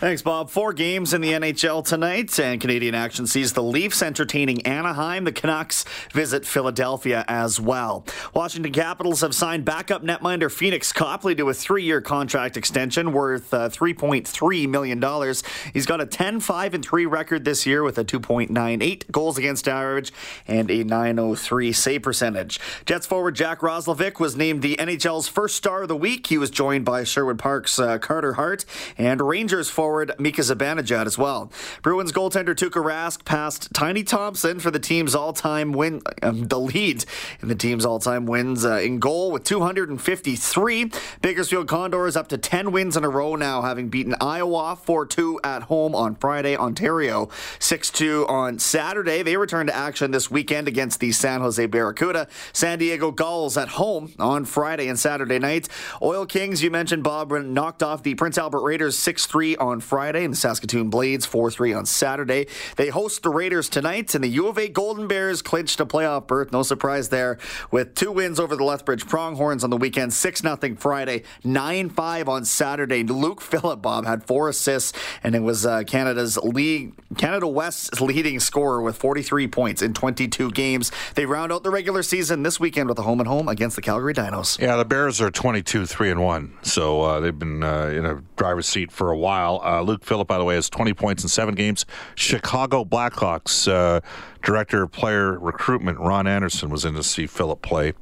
Thanks, 0.00 0.22
Bob. 0.22 0.48
Four 0.48 0.72
games 0.72 1.12
in 1.12 1.20
the 1.20 1.32
NHL 1.32 1.84
tonight, 1.84 2.40
and 2.40 2.58
Canadian 2.58 2.94
action 2.94 3.26
sees 3.26 3.52
the 3.52 3.62
Leafs 3.62 4.00
entertaining 4.00 4.62
Anaheim. 4.62 5.24
The 5.24 5.32
Canucks 5.32 5.84
visit 6.10 6.46
Philadelphia 6.46 7.22
as 7.28 7.60
well. 7.60 8.06
Washington 8.32 8.72
Capitals 8.72 9.20
have 9.20 9.34
signed 9.34 9.66
backup 9.66 10.02
netminder 10.02 10.50
Phoenix 10.50 10.90
Copley 10.90 11.34
to 11.34 11.50
a 11.50 11.52
three-year 11.52 12.00
contract 12.00 12.56
extension 12.56 13.12
worth 13.12 13.52
uh, 13.52 13.68
$3.3 13.68 14.68
million. 14.70 15.34
He's 15.74 15.84
got 15.84 16.00
a 16.00 16.06
10-5 16.06 16.82
3 16.82 17.04
record 17.04 17.44
this 17.44 17.66
year 17.66 17.82
with 17.82 17.98
a 17.98 18.04
2.98 18.04 19.10
goals 19.10 19.36
against 19.36 19.68
average 19.68 20.14
and 20.48 20.70
a 20.70 20.82
903 20.82 21.72
save 21.72 22.00
percentage. 22.00 22.58
Jets 22.86 23.06
forward 23.06 23.34
Jack 23.34 23.60
Roslovic 23.60 24.18
was 24.18 24.34
named 24.34 24.62
the 24.62 24.76
NHL's 24.76 25.28
first 25.28 25.56
star 25.56 25.82
of 25.82 25.88
the 25.88 25.96
week. 25.96 26.28
He 26.28 26.38
was 26.38 26.48
joined 26.48 26.86
by 26.86 27.04
Sherwood 27.04 27.38
Park's 27.38 27.78
uh, 27.78 27.98
Carter 27.98 28.32
Hart 28.32 28.64
and 28.96 29.20
Rangers 29.20 29.68
forward 29.68 29.89
Mika 30.18 30.42
Zibanejad 30.42 31.06
as 31.06 31.18
well. 31.18 31.50
Bruins 31.82 32.12
goaltender 32.12 32.54
Tuukka 32.54 32.82
Rask 32.82 33.24
passed 33.24 33.72
Tiny 33.74 34.02
Thompson 34.02 34.60
for 34.60 34.70
the 34.70 34.78
team's 34.78 35.14
all-time 35.14 35.72
win, 35.72 36.02
um, 36.22 36.48
the 36.48 36.58
lead 36.58 37.04
in 37.40 37.48
the 37.48 37.54
team's 37.54 37.84
all-time 37.84 38.26
wins 38.26 38.64
uh, 38.64 38.76
in 38.76 38.98
goal 38.98 39.30
with 39.30 39.44
253. 39.44 40.90
Bakersfield 41.22 41.68
Condors 41.68 42.16
up 42.16 42.28
to 42.28 42.38
10 42.38 42.72
wins 42.72 42.96
in 42.96 43.04
a 43.04 43.08
row 43.08 43.34
now, 43.36 43.62
having 43.62 43.88
beaten 43.88 44.14
Iowa 44.20 44.78
4-2 44.84 45.38
at 45.44 45.62
home 45.64 45.94
on 45.94 46.14
Friday, 46.16 46.56
Ontario 46.56 47.26
6-2 47.58 48.28
on 48.28 48.58
Saturday. 48.58 49.22
They 49.22 49.36
return 49.36 49.66
to 49.66 49.74
action 49.74 50.10
this 50.10 50.30
weekend 50.30 50.68
against 50.68 51.00
the 51.00 51.12
San 51.12 51.40
Jose 51.40 51.64
Barracuda. 51.66 52.28
San 52.52 52.78
Diego 52.78 53.10
Gulls 53.10 53.56
at 53.56 53.68
home 53.68 54.12
on 54.18 54.44
Friday 54.44 54.88
and 54.88 54.98
Saturday 54.98 55.38
nights. 55.38 55.68
Oil 56.02 56.26
Kings, 56.26 56.62
you 56.62 56.70
mentioned 56.70 57.02
Bob, 57.02 57.30
knocked 57.30 57.82
off 57.82 58.02
the 58.02 58.14
Prince 58.14 58.38
Albert 58.38 58.62
Raiders 58.62 58.96
6-3 58.96 59.56
on 59.60 59.79
Friday, 59.80 60.24
and 60.24 60.32
the 60.32 60.36
Saskatoon 60.36 60.90
Blades 60.90 61.26
4 61.26 61.50
3 61.50 61.72
on 61.72 61.86
Saturday. 61.86 62.46
They 62.76 62.88
host 62.88 63.22
the 63.22 63.30
Raiders 63.30 63.68
tonight, 63.68 64.14
and 64.14 64.22
the 64.22 64.28
U 64.28 64.48
of 64.48 64.58
A 64.58 64.68
Golden 64.68 65.08
Bears 65.08 65.42
clinched 65.42 65.80
a 65.80 65.86
playoff 65.86 66.26
berth. 66.26 66.52
No 66.52 66.62
surprise 66.62 67.08
there, 67.08 67.38
with 67.70 67.94
two 67.94 68.12
wins 68.12 68.38
over 68.40 68.56
the 68.56 68.64
Lethbridge 68.64 69.06
Pronghorns 69.06 69.64
on 69.64 69.70
the 69.70 69.76
weekend 69.76 70.12
6 70.12 70.40
0 70.40 70.76
Friday, 70.78 71.22
9 71.44 71.90
5 71.90 72.28
on 72.28 72.44
Saturday. 72.44 73.02
Luke 73.02 73.40
Phillip, 73.40 73.82
Bob, 73.82 74.06
had 74.06 74.24
four 74.24 74.48
assists, 74.48 74.92
and 75.22 75.34
it 75.34 75.42
was 75.42 75.66
uh, 75.66 75.82
Canada's 75.84 76.36
league, 76.38 76.94
Canada 77.16 77.46
West's 77.46 78.00
leading 78.00 78.40
scorer 78.40 78.82
with 78.82 78.96
43 78.96 79.48
points 79.48 79.82
in 79.82 79.94
22 79.94 80.50
games. 80.52 80.92
They 81.14 81.26
round 81.26 81.52
out 81.52 81.62
the 81.62 81.70
regular 81.70 82.02
season 82.02 82.42
this 82.42 82.60
weekend 82.60 82.88
with 82.88 82.98
a 82.98 83.02
home 83.02 83.20
and 83.20 83.28
home 83.28 83.48
against 83.48 83.76
the 83.76 83.82
Calgary 83.82 84.14
Dinos. 84.14 84.58
Yeah, 84.58 84.76
the 84.76 84.84
Bears 84.84 85.20
are 85.20 85.30
22 85.30 85.86
3 85.86 86.10
and 86.10 86.22
1, 86.22 86.58
so 86.62 87.02
uh, 87.02 87.20
they've 87.20 87.38
been 87.38 87.62
uh, 87.62 87.86
in 87.86 88.04
a 88.04 88.22
driver's 88.36 88.66
seat 88.66 88.92
for 88.92 89.10
a 89.10 89.16
while. 89.16 89.60
Uh, 89.70 89.82
Luke 89.82 90.04
Phillip, 90.04 90.26
by 90.26 90.36
the 90.36 90.44
way, 90.44 90.56
has 90.56 90.68
20 90.68 90.94
points 90.94 91.22
in 91.22 91.28
seven 91.28 91.54
games. 91.54 91.86
Chicago 92.16 92.84
Blackhawks 92.84 93.70
uh, 93.70 94.00
director 94.42 94.82
of 94.82 94.90
player 94.90 95.38
recruitment 95.38 95.98
Ron 95.98 96.26
Anderson 96.26 96.70
was 96.70 96.84
in 96.84 96.94
to 96.94 97.04
see 97.04 97.26
Phillip 97.26 97.62
play 97.62 97.92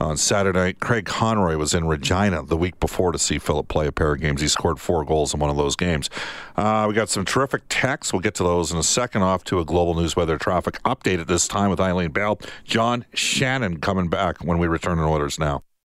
on 0.00 0.18
Saturday. 0.18 0.74
Craig 0.74 1.06
Conroy 1.06 1.56
was 1.56 1.72
in 1.72 1.86
Regina 1.86 2.42
the 2.42 2.56
week 2.56 2.78
before 2.78 3.12
to 3.12 3.18
see 3.18 3.38
Phillip 3.38 3.68
play 3.68 3.86
a 3.86 3.92
pair 3.92 4.12
of 4.12 4.20
games. 4.20 4.42
He 4.42 4.48
scored 4.48 4.80
four 4.80 5.04
goals 5.04 5.32
in 5.32 5.40
one 5.40 5.50
of 5.50 5.56
those 5.56 5.76
games. 5.76 6.10
Uh, 6.56 6.84
we 6.88 6.94
got 6.94 7.08
some 7.08 7.24
terrific 7.24 7.62
texts. 7.68 8.12
We'll 8.12 8.20
get 8.20 8.34
to 8.34 8.42
those 8.42 8.70
in 8.70 8.78
a 8.78 8.82
second. 8.82 9.22
Off 9.22 9.44
to 9.44 9.60
a 9.60 9.64
global 9.64 9.94
news 9.94 10.14
weather 10.14 10.36
traffic 10.36 10.82
update 10.82 11.20
at 11.20 11.26
this 11.26 11.48
time 11.48 11.70
with 11.70 11.80
Eileen 11.80 12.10
Bell. 12.10 12.38
John 12.64 13.06
Shannon 13.14 13.78
coming 13.78 14.08
back 14.08 14.44
when 14.44 14.58
we 14.58 14.66
return 14.66 14.98
in 14.98 15.04
orders 15.04 15.38
now. 15.38 15.62